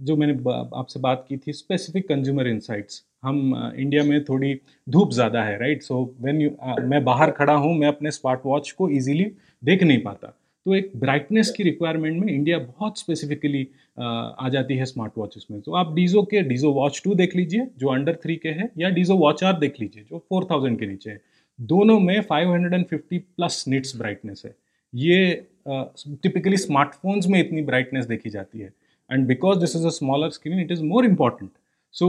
जो 0.00 0.16
मैंने 0.16 0.32
आपसे 0.78 1.00
बात 1.00 1.24
की 1.28 1.36
थी 1.36 1.52
स्पेसिफिक 1.52 2.08
कंज्यूमर 2.08 2.48
इंसाइट्स 2.48 3.02
हम 3.24 3.72
इंडिया 3.76 4.02
में 4.04 4.22
थोड़ी 4.24 4.54
धूप 4.86 5.10
ज़्यादा 5.12 5.42
है 5.44 5.58
राइट 5.58 5.82
सो 5.82 6.02
व्हेन 6.20 6.40
यू 6.40 6.50
मैं 6.82 7.02
बाहर 7.04 7.30
खड़ा 7.30 7.52
हूँ, 7.54 7.74
मैं 7.74 7.88
अपने 7.88 8.10
स्मार्ट 8.10 8.40
वॉच 8.46 8.70
को 8.70 8.88
इजीली 8.90 9.30
देख 9.62 9.82
नहीं 9.82 10.02
पाता। 10.02 10.36
तो 10.66 10.74
एक 10.74 10.90
ब्राइटनेस 10.96 11.50
की 11.50 11.62
रिक्वायरमेंट 11.62 12.24
में 12.24 12.32
इंडिया 12.32 12.58
बहुत 12.58 12.98
स्पेसिफिकली 12.98 13.66
आ 13.98 14.48
जाती 14.48 14.76
है 14.76 14.84
स्मार्ट 14.84 15.12
वॉचेस 15.18 15.46
में। 15.50 15.60
तो 15.60 15.72
आप 15.74 15.92
डीजो 15.94 16.22
के 16.24 16.42
डीजो 16.42 16.72
वॉच 16.72 17.00
टू 17.04 17.14
देख 17.14 17.36
लीजिए 17.36 17.66
जो 17.78 17.88
अंडर 17.92 18.14
थ्री 18.22 18.36
के 18.36 18.48
है 18.50 18.70
या 18.78 18.88
डीजो 18.90 19.16
वॉच 19.16 19.42
आर 19.44 19.58
देख 19.58 19.80
लीजिए 19.80 20.02
जो 20.02 20.18
फोर 20.18 20.46
थाउज़ेंड 20.50 20.78
के 20.78 20.86
नीचे 20.86 21.10
है। 21.10 21.20
दोनों 21.58 21.98
में 22.00 22.20
five 22.22 22.52
hundred 22.52 22.74
and 22.74 22.84
fifty 22.86 23.18
plus 23.18 23.64
nits 23.68 23.96
brightness 23.96 24.42
है। 24.44 24.54
ये 24.92 25.34
टिपिकली 25.68 26.56
स्मार्टफोन्स 26.56 27.26
में 27.28 27.38
इतनी 27.40 27.62
ब्राइटनेस 27.62 28.06
देखी 28.06 28.30
जाती 28.30 28.58
है। 28.58 28.72
And 29.10 29.26
because 29.26 29.58
this 29.58 29.76
is 29.76 29.86
a 29.86 29.90
smaller 29.90 30.30
screen 30.30 30.60
it 30.60 30.72
is 30.72 30.82
more 30.84 31.04
important 31.04 31.50
so 31.94 32.08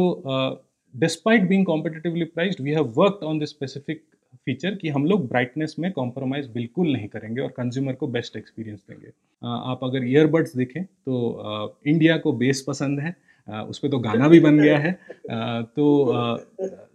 despite 0.94 1.48
being 1.50 1.66
competitively 1.66 2.26
priced 2.26 2.58
we 2.62 2.72
have 2.72 2.94
worked 2.98 3.24
on 3.26 3.40
this 3.40 3.50
specific 3.50 4.04
feature 4.46 4.76
कि 4.76 4.90
हम 4.90 5.06
लोग 5.06 5.28
ब्राइटनेस 5.28 5.76
में 5.80 5.92
कॉम्प्रोमाइज़ 5.92 6.48
बिल्कुल 6.52 6.92
नहीं 6.94 7.08
करेंगे 7.08 7.42
और 7.42 7.50
कंज्यूमर 7.58 7.94
को 7.94 8.08
बेस्ट 8.10 8.36
एक्सपीरियंस 8.38 8.84
देंगे। 8.90 9.12
आप 9.42 9.80
अगर 9.84 10.08
ईयरबड्स 10.08 10.56
देखें 10.58 10.84
तो 10.84 11.78
इंडिया 11.88 12.18
को 12.18 12.34
बेस 12.34 12.64
पसंद 12.68 13.00
है 13.00 13.16
उस 13.64 13.80
पर 13.80 13.90
तो 13.90 14.00
गाना 14.00 14.28
भी 14.28 14.40
बन 14.40 14.60
गया 14.60 14.78
है। 14.78 14.92
तो 15.76 15.86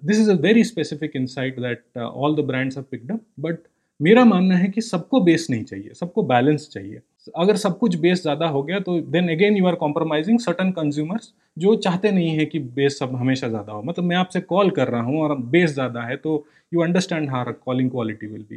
this 0.04 0.20
is 0.20 0.30
a 0.30 0.34
very 0.42 0.64
specific 0.64 1.16
insight 1.16 1.60
that 1.60 1.98
all 1.98 2.36
the 2.36 2.44
brands 2.46 2.76
have 2.76 2.84
picked 2.90 3.12
up 3.12 3.20
but 3.40 3.58
मेरा 4.00 4.24
मानना 4.24 4.56
है 4.56 4.68
कि 4.68 4.80
सबको 4.80 5.20
बेस 5.20 5.46
नहीं 5.50 5.64
चाहिए, 5.64 5.90
सबको 5.94 6.22
बैलेंस 6.24 6.68
चाहिए। 6.72 7.00
अगर 7.36 7.56
सब 7.56 7.78
कुछ 7.78 7.94
बेस 7.96 8.22
ज़्यादा 8.22 8.46
हो 8.48 8.62
गया 8.62 8.78
तो 8.80 9.00
then 9.02 9.28
again 9.30 9.56
you 9.56 9.66
are 9.66 9.74
compromising 9.76 10.38
certain 10.40 10.70
consumers 10.72 11.32
जो 11.56 11.74
चाहते 11.78 12.10
नहीं 12.12 12.36
है 12.38 12.44
कि 12.46 12.58
बेस 12.76 12.98
सब 12.98 13.14
हमेशा 13.16 13.48
ज़्यादा 13.48 13.72
हो। 13.72 13.82
मतलब 13.82 14.04
मैं 14.04 14.16
आपसे 14.16 14.40
कॉल 14.42 14.70
कर 14.70 14.88
रहा 14.88 15.02
हूँ 15.02 15.20
और 15.22 15.36
बेस 15.48 15.72
ज़्यादा 15.72 16.02
है 16.02 16.16
तो 16.18 16.44
you 16.72 16.82
understand 16.82 17.28
how 17.30 17.52
calling 17.54 17.90
quality 17.90 18.26
will 18.26 18.44
be 18.50 18.56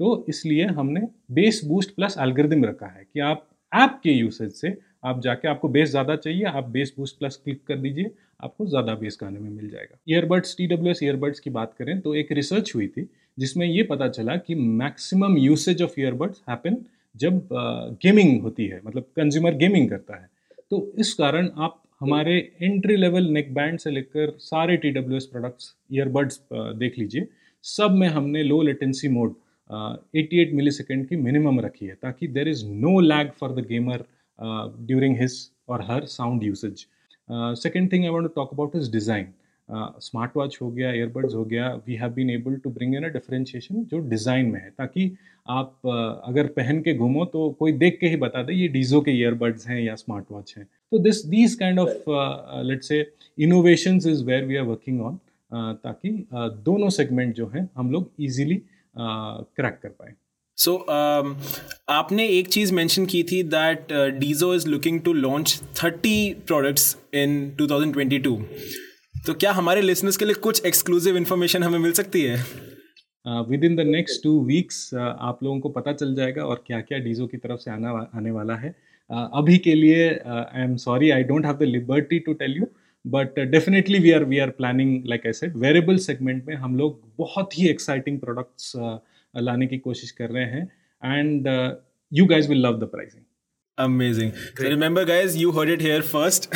तो 0.00 0.24
इसलिए 0.28 0.66
हमने 0.70 1.00
बेस 1.32 1.60
बूस्ट 1.64 1.94
प्लस 1.96 2.16
एल्गोरिदम 2.20 2.64
रखा 2.64 2.86
है 2.88 3.04
कि 3.04 3.20
आप 3.22 3.46
ऐप 3.72 3.98
के 4.02 4.10
यूसेज 4.10 4.52
से 4.52 4.76
आप 5.04 5.20
जाके 5.20 5.48
आपको 5.48 5.68
बेस 5.68 5.90
ज़्यादा 5.90 6.16
चाहिए, 6.16 6.44
आप 6.44 6.68
बेस 6.68 6.92
बूस्ट 6.96 7.18
प्लस 7.18 7.36
क्लिक 7.44 7.60
कर 7.68 7.76
दीजिए, 7.76 8.10
आपको 8.42 8.66
ज़्यादा 8.66 8.94
बेस 8.94 9.18
गाने 9.20 9.38
में 9.38 9.50
मिल 9.50 9.68
जाएगा। 9.70 9.98
Earbuds 10.08 10.56
T 10.56 10.66
W 10.66 10.90
S 10.90 11.02
earbuds 11.02 11.40
की 11.40 11.50
बात 11.50 11.74
करें 11.78 12.00
तो 12.00 12.14
एक 12.14 12.32
रिसर्च 12.32 12.72
हुई 12.74 12.86
थी 12.88 13.08
जिसमें 13.38 13.66
ये 13.66 13.82
पता 13.84 14.08
चला 14.08 14.36
कि 14.38 14.54
maximum 14.54 15.36
usage 15.38 15.82
of 15.82 16.00
earbuds 16.00 16.42
happen 16.48 16.76
जब 17.16 17.48
गेमिंग 18.02 18.40
होती 18.42 18.66
है 18.66 18.80
मतलब 18.84 19.04
कंज्यूमर 19.16 19.54
गेमिंग 19.56 19.88
करता 19.90 20.16
है। 20.16 20.28
तो 20.70 20.92
इस 20.98 21.12
कारण 21.14 21.50
आप 21.58 21.78
हमारे 22.00 22.36
एंट्री 22.62 22.96
लेवल 22.96 23.28
नेक 23.32 23.52
बैंड 23.54 23.78
से 23.78 23.90
लेकर 23.90 24.30
सारे 24.40 24.76
T 24.76 24.90
W 24.90 25.16
S 25.16 25.26
products 25.32 25.74
earbuds 25.92 26.40
देख 26.52 26.98
लीजिए। 26.98 27.26
सब 27.64 27.94
में 27.94 28.08
हमने 28.08 28.42
लो 28.42 28.60
लेटेंसी 28.62 29.08
मोड 29.08 29.34
88 30.16 30.52
मिली 30.54 30.70
सेकेंड 30.70 31.06
की 31.08 31.16
मिनिमम 31.16 31.60
रखी 31.60 31.86
है, 31.86 31.94
ताकि 31.94 32.26
there 32.28 32.48
is 32.48 32.64
no 32.66 32.98
lag 33.00 33.30
for 33.40 33.52
the 33.52 33.66
gamer 33.68 34.04
during 34.86 35.16
his 35.20 35.36
और 35.68 35.82
her 35.90 36.04
sound 36.08 36.44
usage 36.44 36.86
second 37.58 37.92
thing 37.92 38.04
I 38.04 38.10
want 38.10 38.28
to 38.28 38.32
talk 38.34 38.52
about 38.52 38.76
is 38.76 38.90
design 38.92 39.26
smart 39.72 40.36
watch 40.36 40.58
हो 40.62 40.70
गया 40.70 40.92
ईयरबड्स 40.92 41.34
हो 41.34 41.44
गया 41.44 41.68
we 41.86 41.94
have 41.94 42.10
been 42.12 42.30
able 42.30 42.54
to 42.54 42.70
bring 42.70 42.94
in 42.94 43.04
a 43.04 43.08
differentiation 43.08 43.84
जो 43.84 43.98
design 44.08 44.46
में 44.46 44.60
है 44.60 44.70
ताकि 44.70 45.10
आप 45.46 45.72
uh, 45.86 46.28
अगर 46.28 46.46
पहन 46.56 46.80
के 46.80 46.94
घूमो 46.94 47.24
तो 47.24 47.48
कोई 47.58 47.72
देख 47.72 47.98
के 48.00 48.08
ही 48.08 48.16
बता 48.16 48.42
दे 48.42 48.54
ये 48.54 48.68
डीजो 48.68 49.00
के 49.00 49.10
ईयरबड्स 49.10 49.66
हैं 49.68 49.80
या 49.82 49.94
स्मार्ट 49.94 50.24
वॉच 50.32 50.54
हैं। 50.58 50.66
तो 50.92 50.98
this 50.98 51.24
these 51.26 51.54
kind 51.54 51.78
of 51.78 52.10
let's 52.66 52.88
say 52.88 53.06
innovations 53.38 54.06
is 54.06 54.24
where 54.24 54.44
we 54.44 54.56
are 54.56 54.64
working 54.64 55.00
on 55.00 55.18
ताकि 55.52 56.10
uh, 56.10 56.48
दोनों 56.64 56.88
सेगमेंट 56.90 57.34
जो 57.34 57.46
हैं 57.54 57.68
हम 57.76 57.90
लोग 57.92 58.10
इजीली 58.20 58.62
क्रैक 58.96 59.78
कर 59.82 59.88
पाए। 59.88 60.12
सो 60.58 60.72
so, 60.72 60.78
um, 60.78 61.34
आपने 61.88 62.26
एक 62.28 62.48
चीज़ 62.48 62.72
मेंशन 62.74 63.06
की 63.06 63.22
थी 63.22 63.42
that 63.42 63.92
Dizo 64.18 64.54
is 64.54 64.68
looking 64.68 65.00
to 65.00 65.12
launch 65.12 65.60
thirty 65.82 66.34
products 66.46 66.96
in 67.14 67.34
2022 67.60 68.38
तो 69.26 69.34
क्या 69.34 69.50
हमारे 69.52 69.80
लिसनर्स 69.80 70.16
के 70.16 70.24
लिए 70.24 70.34
कुछ 70.34 70.64
एक्सक्लूसिव 70.66 71.16
इन्फॉर्मेशन 71.16 71.62
हमें 71.62 71.78
मिल 71.78 71.92
सकती 71.92 72.22
है? 72.22 72.36
Within 73.64 73.76
the 73.76 73.80
next 73.80 74.22
two 74.22 74.44
weeks 74.44 74.94
आप 74.94 75.42
लोगों 75.42 75.60
को 75.60 75.68
पता 75.68 75.92
चल 75.92 76.14
जाएगा 76.14 76.44
और 76.44 76.62
क्या 76.66 76.80
क्या 76.80 76.98
डीजो 76.98 77.26
की 77.26 77.36
तरफ़ 77.36 77.60
से 77.60 77.70
आना 77.70 77.90
आने 78.14 78.30
वाला 78.30 78.54
है। 78.54 78.74
Uh, 79.10 79.28
अभी 79.34 79.58
के 79.58 79.74
लिए 79.74 80.08
I 80.08 80.62
am 80.62 80.76
sorry 80.76 81.10
I 81.10 81.22
don't 81.22 81.46
have 81.46 81.56
the 81.56 81.62
liberty 81.62 82.18
to 82.18 82.32
tell 82.32 82.56
you 82.56 82.66
but 83.06 83.38
definitely 83.40 83.98
we 83.98 84.10
are 84.10 84.24
we 84.24 84.38
are 84.38 84.50
planning 84.50 85.06
like 85.06 85.26
I 85.26 85.32
said 85.32 85.56
wearable 85.56 85.96
segment 85.96 86.44
में 86.48 86.54
हम 86.54 86.76
लोग 86.76 87.00
बहुत 87.18 87.58
ही 87.58 87.68
एक्साइटिंग 87.68 88.18
प्रोडक्ट्स 88.20 88.76
uh, 88.76 88.98
लाने 89.36 89.66
की 89.66 89.78
कोशिश 89.78 90.10
कर 90.10 90.30
रहे 90.30 90.44
हैं। 90.44 90.64
And 91.18 91.48
you 92.12 92.26
guys 92.26 92.48
will 92.48 92.66
love 92.66 92.78
the 92.78 92.84
pricing 92.84 93.24
Amazing. 93.78 94.32
So 94.58 94.64
remember, 94.64 95.04
guys, 95.06 95.36
you 95.36 95.52
heard 95.52 95.70
it 95.70 95.80
here 95.80 96.02
first. 96.02 96.52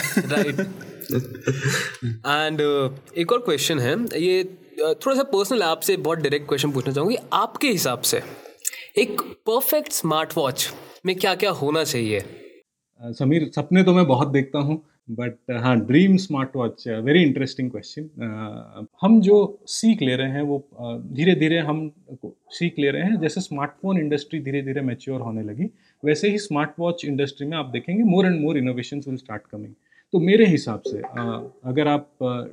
And 1.12 2.61
uh, 2.61 3.19
एक 3.19 3.33
और 3.33 3.38
क्वेश्चन 3.38 3.79
है। 3.79 3.92
ये 4.21 4.42
uh, 4.42 4.95
थोड़ा 5.07 5.16
सा 5.16 5.23
पर्सनल 5.23 5.62
आपसे 5.62 5.97
बहुत 5.99 6.19
डायरेक्ट 6.19 6.49
क्वेश्चन 6.49 6.71
पूछना 6.73 6.92
चाहूँगी। 6.92 7.16
आपके 7.33 7.69
हिसाब 7.69 8.01
से 8.03 8.23
एक 8.99 9.21
परफेक्ट 9.47 9.92
स्मार्ट 9.92 10.37
वॉच 10.37 10.73
में 11.07 11.14
क्या 11.16 11.35
क्या 11.35 11.51
होना 11.53 11.85
चाहिए? 11.85 12.21
Uh, 12.21 13.12
समीर 13.12 13.51
सपने 13.57 13.83
तो 13.83 13.92
मैं 13.92 14.07
बहुत 14.07 14.29
देखता 14.29 14.59
हूँ 14.59 14.83
बट 15.11 15.35
uh, 15.51 15.61
हाँ 15.62 15.77
dream 15.81 16.16
smart 16.16 16.57
watch 16.57 16.85
very 16.88 17.23
interesting 17.23 17.71
question 17.71 18.87
हम 19.03 19.21
जो 19.21 19.37
सीख 19.69 20.03
ले 20.03 20.16
रहे 20.16 20.31
हैं 20.31 20.42
वो 20.42 20.57
uh, 20.83 20.97
धीरे 21.16 21.35
धीरे 21.35 21.59
हम 21.59 21.90
सीख 22.53 22.79
ले 22.79 22.90
रहे 22.90 23.03
हैं। 23.03 23.21
जैसे 23.21 23.40
स्मार्टफ़ोन 23.40 23.99
इंडस्ट्री 23.99 24.40
धीरे 24.40 24.62
धीरे 24.62 24.81
मेच्योर 24.81 25.21
होने 25.21 25.42
लगी 25.42 25.71
वैसे 26.03 26.31
ही 26.31 26.38
स्मार्ट 26.38 26.71
वॉच 26.79 27.05
इंडस्ट्री 27.05 27.47
में 27.47 27.57
आप 27.57 27.66
देखेंगे 27.66 28.03
more 28.03 28.27
and 28.27 28.40
more 28.40 28.59
innovation 28.59 29.03
will 29.07 29.16
start 29.16 29.42
coming 29.53 29.75
तो 30.12 30.19
मेरे 30.21 30.47
हिसाब 30.47 30.83
से 30.87 30.99
अगर 31.69 31.88
आप 31.88 32.09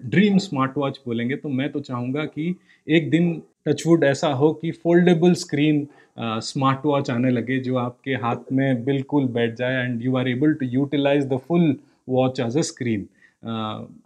ड्रीम 0.06 0.38
स्मार्ट 0.38 0.78
वॉच 0.78 1.00
बोलेंगे 1.06 1.36
तो 1.36 1.50
मैं 1.50 1.72
तो 1.72 1.80
चाहूँगा 1.80 2.26
कि 2.26 2.56
एक 2.88 3.10
दिन 3.10 3.42
टचवुड 3.68 4.04
ऐसा 4.04 4.28
हो 4.34 4.52
कि 4.54 4.72
फोल्डेबल 4.84 5.34
स्क्रीन 5.42 5.88
स्मार्ट 6.20 6.86
वॉच 6.86 7.10
आने 7.12 7.30
लगे 7.32 7.60
जो 7.60 7.76
आपके 7.76 8.13
हाथ 8.24 8.52
में 8.52 8.84
बिल्कुल 8.84 9.28
बैठ 9.28 9.56
जाए 9.56 9.84
and 9.84 10.02
you 10.02 10.16
are 10.18 10.30
able 10.30 10.54
to 10.54 10.66
utilize 10.66 11.26
the 11.26 11.38
full 11.48 11.76
watch 12.10 12.39
as 12.39 12.58
a 12.58 12.62
screen 12.62 13.08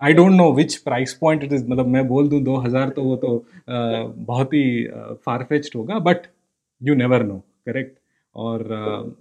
I 0.01 0.13
don't 0.13 0.31
know 0.31 0.51
which 0.53 0.75
price 0.75 1.13
point 1.13 1.43
it 1.43 1.53
is 1.53 1.67
मतलब 1.67 1.87
मैं 1.87 2.07
बोल 2.07 2.29
दूँ 2.29 2.41
दो 2.43 2.55
हज़ार 2.57 2.89
तो 2.89 3.03
वो 3.03 3.15
तो 3.15 3.35
uh, 3.37 4.25
बहुत 4.27 4.53
ही 4.53 4.87
फारफेच्ड 5.25 5.69
uh, 5.69 5.75
होगा 5.75 5.99
but 6.01 6.27
you 6.81 6.95
never 6.95 7.23
know 7.23 7.41
correct 7.65 7.97
और 8.37 8.71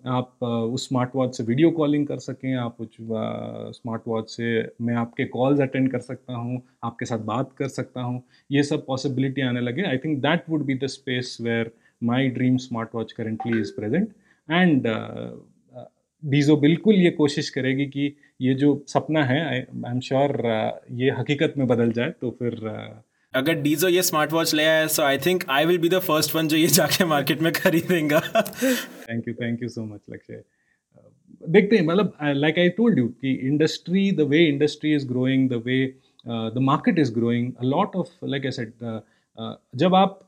आप 0.07 0.43
उस 0.45 0.89
स्मार्ट 0.89 1.11
वॉच 1.15 1.37
से 1.37 1.45
वीडियो 1.45 1.71
कॉलिंग 1.71 2.07
कर 2.07 2.19
सकें 2.19 2.55
आप 2.55 2.77
उस 2.81 2.97
स्मार्ट 3.77 4.03
वॉच 4.09 4.31
से 4.31 4.49
मैं 4.81 4.95
आपके 4.95 5.25
कॉल्स 5.25 5.61
अटेंड 5.61 5.91
कर 5.93 6.01
सकता 6.01 6.35
हूँ 6.35 6.61
आपके 6.85 7.05
साथ 7.05 7.19
बात 7.25 7.53
कर 7.59 7.69
सकता 7.69 8.01
हूँ 8.01 8.23
ये 8.53 8.63
सब 8.63 8.85
पॉसिबिलिटी 8.87 9.43
आने 9.43 9.61
लगे। 9.61 9.83
I 9.83 9.99
think 9.99 10.19
that 10.23 10.51
would 10.51 10.65
be 10.65 10.75
the 10.75 10.87
space 10.87 11.37
where 11.41 11.71
my 12.03 12.29
dream 12.29 12.57
smart 12.57 12.95
watch 12.95 13.13
currently 13.13 13.61
is 13.61 13.73
present 13.77 14.09
and 14.51 14.87
Dizo 16.23 16.57
बिल्कुल 16.57 16.95
ये 16.95 17.11
कोशिश 17.11 17.51
करेगी 17.51 17.87
कि 17.87 18.13
ये 18.41 18.55
जो 18.55 18.85
सपना 18.89 19.25
है 19.25 19.45
आई 19.47 19.91
एम 19.91 20.01
श्योर 20.01 20.41
ये 20.93 21.11
हकीकत 21.11 21.55
में 21.59 21.67
बदल 21.67 21.93
जाए 21.93 22.11
तो 22.11 22.31
फिर 22.31 22.55
uh, 22.55 23.06
अगर 23.37 23.55
डीजो 23.63 23.89
ये 23.89 24.03
स्मार्ट 24.03 24.33
वॉच 24.33 24.55
ले 24.55 24.65
आया 24.65 24.87
so 24.97 25.03
I 25.03 25.19
think 25.27 25.45
I 25.51 25.65
will 25.67 25.79
be 25.79 25.89
the 25.89 25.99
first 26.09 26.35
one 26.35 26.49
जो 26.49 26.57
ये 26.57 26.67
जाके 26.77 27.05
मार्केट 27.05 27.43
में 27.43 27.53
खरीदेगा। 27.53 28.21
Thank 28.21 29.29
you 29.29 29.35
thank 29.35 29.63
you 29.63 29.69
so 29.69 29.85
much 29.85 30.01
लक्ष्य 30.11 30.43
देखते 31.49 31.77
हैं 31.77 31.85
मतलब 31.87 32.13
लाइक 32.23 32.59
आई 32.59 32.69
टोल्ड 32.77 32.99
यू 32.99 33.09
कि 33.23 33.33
industry 33.49 34.11
the 34.13 34.21
way 34.31 34.45
industry 34.47 34.95
is 34.95 35.07
growing 35.09 35.49
the 35.51 35.63
way 35.67 35.85
the 36.27 36.59
market 36.63 36.99
is 36.99 37.13
growing 37.15 37.53
a 37.61 37.65
lot 37.65 37.97
of 37.97 38.25
like 38.25 38.45
I 38.45 38.51
said 38.51 38.73
जब 39.77 39.95
आप 39.95 40.19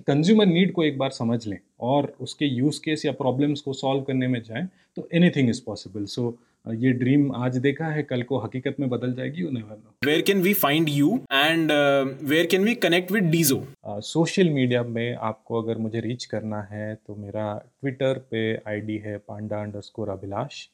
कंज्यूमर 0.00 0.46
नीड 0.46 0.72
को 0.72 0.84
एक 0.84 0.98
बार 0.98 1.10
समझ 1.10 1.46
लें 1.46 1.58
और 1.80 2.12
उसके 2.20 2.46
यूज़ 2.46 2.80
केस 2.84 3.04
या 3.06 3.12
प्रॉब्लम्स 3.12 3.60
को 3.60 3.72
सॉल्व 3.72 4.02
करने 4.02 4.28
में 4.28 4.42
जाएँ 4.42 4.66
तो 4.96 5.08
एनीथिंग 5.14 5.48
इज़ 5.50 5.62
पॉसिबल 5.66 6.04
सो 6.06 6.30
ये 6.74 6.92
ड्रीम 6.92 7.30
आज 7.36 7.56
देखा 7.56 7.86
है 7.86 8.02
कल 8.02 8.22
को 8.22 8.38
हकीकत 8.38 8.76
में 8.80 8.88
बदल 8.88 9.12
जाएगी 9.14 9.40
you 9.40 9.50
never 9.50 9.76
know 9.76 10.06
where 10.06 10.22
can 10.22 10.42
we 10.42 10.54
find 10.54 10.88
you 10.88 11.20
and 11.32 11.72
where 12.22 12.46
can 12.46 12.64
we 12.64 12.74
connect 12.74 13.12
with 13.12 13.24
Dizo 13.24 13.62
social 13.86 14.50
media 14.50 14.82
में 14.82 15.14
आपको 15.14 15.62
अगर 15.62 15.78
मुझे 15.78 16.00
रीच 16.00 16.24
करना 16.24 16.62
है 16.62 16.94
तो 16.94 17.14
मेरा 17.14 17.52
ट्विटर 17.80 18.18
पे 18.30 18.42
आईडी 18.68 18.98
है 18.98 19.18
पांडा 19.18 19.60
अंडर 19.62 19.80
स्कोर 19.80 20.08
अभिलाष 20.08 20.66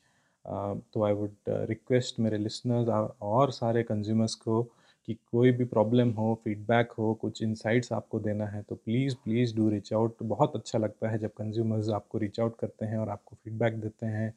तो 0.46 1.04
आई 1.04 1.12
वुड 1.12 1.34
रिक्वेस्ट 1.48 2.20
मेरे 2.20 2.38
लिसनर्स 2.38 2.88
और 3.22 3.52
सारे 3.52 3.82
कंज्यूमर्स 3.82 4.34
को 4.34 4.62
कि 5.06 5.14
कोई 5.32 5.50
भी 5.50 5.64
प्रॉब्लम 5.64 6.10
हो 6.10 6.40
फीडबैक 6.44 6.92
हो 6.92 7.14
कुछ 7.14 7.42
इंसाइट्स 7.42 7.92
आपको 7.92 8.20
देना 8.20 8.46
है 8.46 8.62
तो 8.62 8.74
please 8.74 9.14
please 9.14 9.56
do 9.56 9.68
reach 9.70 9.92
out 9.92 10.16
बहुत 10.22 10.56
अच्छा 10.56 10.78
लगता 10.78 11.08
है 11.08 11.18
जब 11.18 11.30
कंज्यूमर्स 11.30 11.88
आपको 11.88 12.18
रीच 12.18 12.40
आउट 12.40 12.56
करते 12.58 12.86
हैं 12.86 12.96
और 12.96 13.08
आपको 13.08 13.36
फीडबैक 13.44 13.74
देते 13.74 14.06
हैं। 14.06 14.34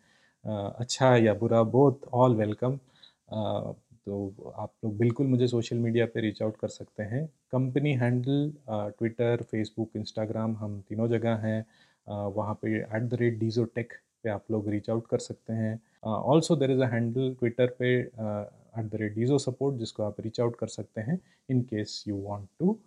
अच्छा 0.48 1.16
या 1.18 1.34
बुरा 1.34 1.62
बोथ 1.72 2.08
ऑल 2.16 2.36
वेलकम 2.36 2.78
तो 4.08 4.54
आप 4.58 4.72
लोग 4.84 4.98
बिल्कुल 4.98 5.28
मुझे 5.28 5.48
सोशल 5.48 5.78
मीडिया 5.78 6.06
पे 6.14 6.22
रीच 6.22 6.42
आउट 6.42 6.58
कर 6.58 6.68
सकते 6.68 7.04
हैं। 7.04 7.26
Company 7.52 7.94
handle 7.96 8.52
Twitter 9.00 9.44
Facebook 9.52 9.96
Instagram 9.96 10.56
हम 10.58 10.80
तीनों 10.90 11.08
जगह 11.10 11.36
हैं। 11.46 11.60
वहाँ 12.08 12.54
पे 12.62 12.76
at 12.78 13.02
the 13.04 13.18
rate 13.22 13.38
Dizo 13.40 13.64
tech 13.76 13.94
पे 14.24 14.30
आप 14.30 14.44
लोग 14.52 14.70
रीच 14.70 14.90
आउट 14.90 15.08
कर 15.08 15.20
सकते 15.20 15.54
हैं। 15.54 15.80
Also 16.06 16.56
there 16.56 16.72
is 16.72 16.82
a 16.82 16.88
handle 16.94 17.34
Twitter 17.40 17.76
पे 17.80 17.94
at 18.00 18.86
the 18.86 18.96
rate 19.02 19.16
Dizo 19.16 19.38
support 19.40 19.78
जिसको 19.80 20.04
आप 20.04 20.22
रीच 20.22 20.40
आउट 20.42 20.56
कर 20.60 20.68
सकते 20.70 21.02
हैं 21.02 21.20
in 21.50 21.62
case 21.64 22.04
you 22.08 22.16
want 22.18 22.48
to 22.60 22.78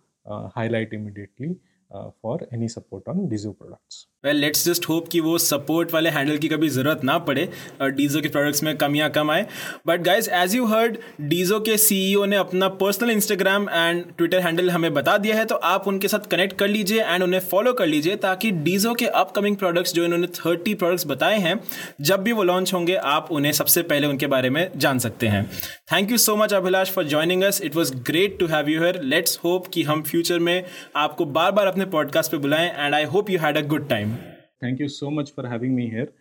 highlight 0.55 0.93
immediately 0.93 1.55
for 1.93 2.47
any 2.53 2.67
support 2.69 3.09
on 3.09 3.27
Dizo 3.29 3.51
products 3.51 4.05
well 4.25 4.35
let's 4.35 4.65
just 4.65 4.87
hope 4.89 5.07
कि 5.11 5.19
वो 5.19 5.37
सपोर्ट 5.37 5.93
वाले 5.93 6.09
handle 6.09 6.37
की 6.37 6.47
कभी 6.47 6.67
ज़रूरत 6.69 7.03
ना 7.03 7.17
पड़े 7.19 7.47
और 7.81 7.91
डीजो 7.91 8.21
के 8.21 8.29
प्रोडक्ट्स 8.29 8.63
में 8.63 8.75
कमियाँ 8.77 9.09
कम 9.09 9.31
आए। 9.31 9.45
But 9.87 10.01
guys 10.01 10.29
as 10.31 10.55
you 10.55 10.65
heard 10.65 10.97
Dizo 11.21 11.59
के 11.59 11.77
सीईओ 11.77 12.25
ने 12.25 12.35
अपना 12.35 12.67
personal 12.81 13.11
Instagram 13.11 13.67
and 13.69 14.03
Twitter 14.17 14.39
handle 14.39 14.69
हमें 14.71 14.93
बता 14.93 15.17
दिया 15.17 15.35
है 15.37 15.45
तो 15.45 15.55
आप 15.55 15.87
उनके 15.87 16.07
साथ 16.07 16.29
कनेक्ट 16.31 16.57
कर 16.57 16.67
लीजिए 16.67 17.03
एंड 17.03 17.23
उन्हें 17.23 17.39
फॉलो 17.41 17.73
कर 17.73 17.87
लीजिए, 17.87 18.15
ताकि 18.17 18.51
डीजो 18.51 18.93
के 18.93 19.05
अपकमिंग 19.07 19.55
प्रोडक्ट्स 19.57 19.93
जो 19.93 20.03
इन्होंने 20.05 20.27
थर्टी 20.35 20.73
प्रोडक्ट्स 20.75 21.07
बताए 21.07 21.37
हैं, 21.39 21.59
जब 22.01 22.23
भी 22.23 22.31
वो 22.31 22.43
लॉन्च 22.43 22.73
होंगे, 22.73 22.95
आप 22.95 23.31
उन्हें 23.31 23.51
सबसे 23.53 23.81
पहले 23.83 24.07
उनके 24.07 24.27
बारे 24.27 24.49
में 24.49 24.71
जान 24.77 24.99
सकते 24.99 25.27
हैं। 25.27 25.43
Thank 25.91 26.11
you 26.11 26.17
so 26.19 26.35
much 26.35 26.53
Abhilash 26.53 26.91
for 26.91 27.05
joining 27.05 27.43
us 27.43 27.61
it 27.61 27.75
was 27.75 27.93
great 28.03 28.39
to 28.39 28.47
have 28.47 28.69
you 28.69 28.81
here 28.81 29.01
let's 29.03 29.39
hope 29.43 29.67
कि 29.73 29.83
हम 29.83 30.03
फ्यूचर 30.03 30.39
में 30.39 30.63
आपको 30.95 31.25
बार 31.27 31.51
बार 31.51 31.67
अपने 31.67 31.80
पॉडकास्ट 31.85 32.31
पे 32.31 32.37
बुलाएँ 32.37 32.69
and 32.69 32.95
I 32.95 33.03
hope 33.03 33.29
you 33.29 33.39
had 33.39 33.57
a 33.57 33.61
good 33.61 33.89
time 33.89 34.15
thank 34.63 34.81
you 34.81 34.87
so 34.87 35.09
much 35.09 35.33
for 35.35 35.45
having 35.45 35.75
me 35.75 35.87
here 35.87 36.13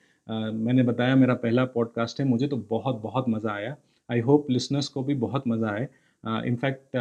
मैंने 0.53 0.83
बताया 0.83 1.16
मेरा 1.16 1.35
पहला 1.35 1.64
पॉडकास्ट 1.64 2.20
है 2.20 2.27
मुझे 2.27 2.49
तो 2.49 2.57
बहुत 2.70 3.01
बहुत 3.03 3.25
मज़ा 3.29 3.53
आया। 3.53 3.77
आई 4.12 4.20
होप 4.20 4.51
लिसनर्स 4.51 4.88
को 4.88 5.03
भी 5.03 5.14
बहुत 5.14 5.42
मज़ा 5.49 5.68
आए। 5.68 5.88
In fact 6.27 6.96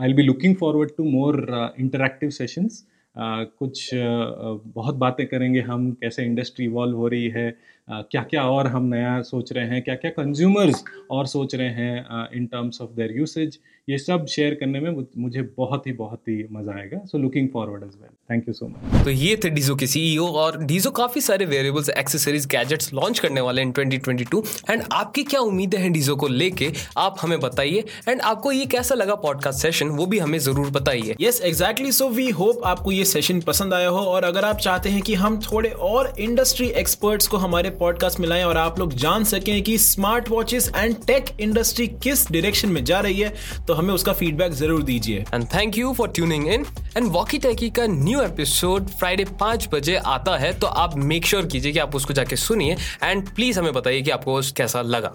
I 0.00 0.06
will 0.06 0.16
be 0.16 0.22
looking 0.22 0.56
forward 0.56 0.90
to 0.96 1.04
more 1.04 1.46
interactive 1.78 2.30
sessions 2.30 2.86
कुछ 3.58 3.94
uh, 3.94 4.60
बहुत 4.66 4.94
बातें 4.94 5.26
करेंगे 5.26 5.60
हम 5.60 5.92
कैसे 5.92 6.24
इंडस्ट्री 6.24 6.64
इवॉल्व 6.64 6.96
हो 6.96 7.08
रही 7.08 7.28
है 7.28 7.54
uh, 7.54 7.58
क्या 7.88 8.22
क्या 8.22 8.42
और 8.48 8.66
हम 8.66 8.84
नया 8.84 9.20
सोच 9.22 9.52
रहे 9.52 9.66
हैं 9.68 9.82
क्या 9.82 9.94
क्या 9.94 10.10
कंज्यूमर्स 10.12 10.82
और 11.10 11.26
सोच 11.26 11.54
रहे 11.54 11.68
हैं 11.68 12.28
in 12.36 12.46
terms 12.46 12.80
of 12.82 12.90
their 12.90 13.16
usage 13.18 13.58
ये 13.88 13.96
सब 13.98 14.26
शेयर 14.26 14.54
करने 14.54 14.80
में 14.80 15.04
मुझे 15.18 15.42
बहुत 15.56 15.86
ही 15.86 15.92
बहुत 15.92 16.28
ही 16.28 16.36
मज़ा 16.52 16.74
आएगा। 16.74 16.98
So 17.06 17.18
looking 17.18 17.48
forward 17.54 17.82
as 17.82 17.90
well 18.00 18.10
thank 18.30 18.46
you 18.48 18.54
so 18.54 18.66
much 18.66 19.04
तो 19.04 19.10
ये 19.10 19.34
थे 19.44 19.48
डीजो 19.50 19.74
के 19.76 19.86
सीईओ 19.86 20.26
और 20.34 20.56
डीजो 20.64 20.90
काफ़ी 20.90 21.20
सारे 21.20 21.46
वेरिएबल्स 21.46 21.88
एक्सेसरीज 21.90 22.46
गैजेट्स 22.46 22.92
लॉन्च 22.94 23.18
करने 23.18 23.40
वाले 23.40 23.62
हैं 23.62 23.72
2022 23.72 24.70
एंड 24.70 24.82
आपकी 24.92 25.22
क्या 25.24 25.40
उम्मीदें 25.40 25.78
हैं 25.78 25.92
डीजो 25.92 26.16
को 26.16 26.28
लेके 26.28 26.70
आप 26.98 27.16
हमें 27.20 27.38
बताइए। 27.40 27.84
एंड 28.08 28.20
आपको 28.22 28.52
ये 28.52 28.64
कैसा 28.66 28.94
लगा 28.94 29.14
पॉडकास्ट 29.26 29.62
सेशन 29.62 29.88
वो 29.90 30.06
भी 30.06 30.18
हमें 30.18 30.38
ज़रूर 30.38 30.70
बताइए। 30.70 31.16
Yes 31.20 31.40
exactly 31.44 31.92
so 31.92 32.08
we 32.10 32.28
hope 32.30 32.64
आपको 32.66 32.92
ये 32.92 33.04
सेशन 33.04 33.40
पसंद 33.42 33.74
आया 33.74 33.88
हो। 33.88 33.98
और 33.98 34.24
अगर 34.24 34.44
आप 34.44 34.58
चाहते 34.58 34.90
हैं 34.90 35.02
कि 35.02 35.14
हम 35.16 35.38
थोड़े 35.42 35.70
और 35.90 36.12
इंडस्ट्री 36.20 36.68
एक्सपर्ट्स 36.82 37.28
को 37.28 37.36
हमारे 37.36 37.70
पॉडकास्ट 37.78 38.20
मिलाए 38.20 38.42
और 38.42 38.56
आप 38.56 38.78
लोग 38.78 38.94
जान 38.94 39.24
सकें 39.24 39.62
कि 39.62 39.76
smart 39.78 40.28
watches 40.30 40.70
and 40.76 40.96
tech 41.06 41.24
industry 41.40 41.86
किस 42.02 42.30
डायरेक्शन 42.32 42.68
में 42.68 42.84
जा 42.84 43.00
रही 43.00 43.20
है 43.20 43.32
तो 43.68 43.74
हमें 43.74 43.92
उसका 43.94 44.12
फीडबैक 44.12 44.52
ज़रूर 44.52 44.82
दीजिए। 44.82 45.24
And 45.34 45.44
thank 45.54 45.78
you 45.78 45.92
for 45.92 46.08
tuning 46.08 46.46
in 46.48 46.66
and 46.96 47.06
walkie 47.12 47.38
talkie 47.38 47.70
का 47.70 47.86
न्यू 47.86 48.22
एपिसोड 48.22 48.88
फ्राइडे 48.88 49.24
पाँच 49.40 49.68
बजे 49.72 49.96
आता 49.96 50.36
है 50.36 50.52
तो 50.58 50.66
आप 50.66 50.96
मेक 50.96 51.26
श्योर 51.26 51.42
sure 51.42 51.52
कीजिए 51.52 51.72
कि 51.72 51.78
आप 51.78 51.94
उसको 51.96 52.14
जाके 52.14 52.36
सुनिए। 52.36 52.76
एंड 53.04 53.28
प्लीज़ 53.28 53.58
हमें 53.58 53.72
बताइए 53.72 54.02
कि 54.02 54.10
आपको 54.10 54.40
कैसा 54.56 54.82
लगा। 54.82 55.12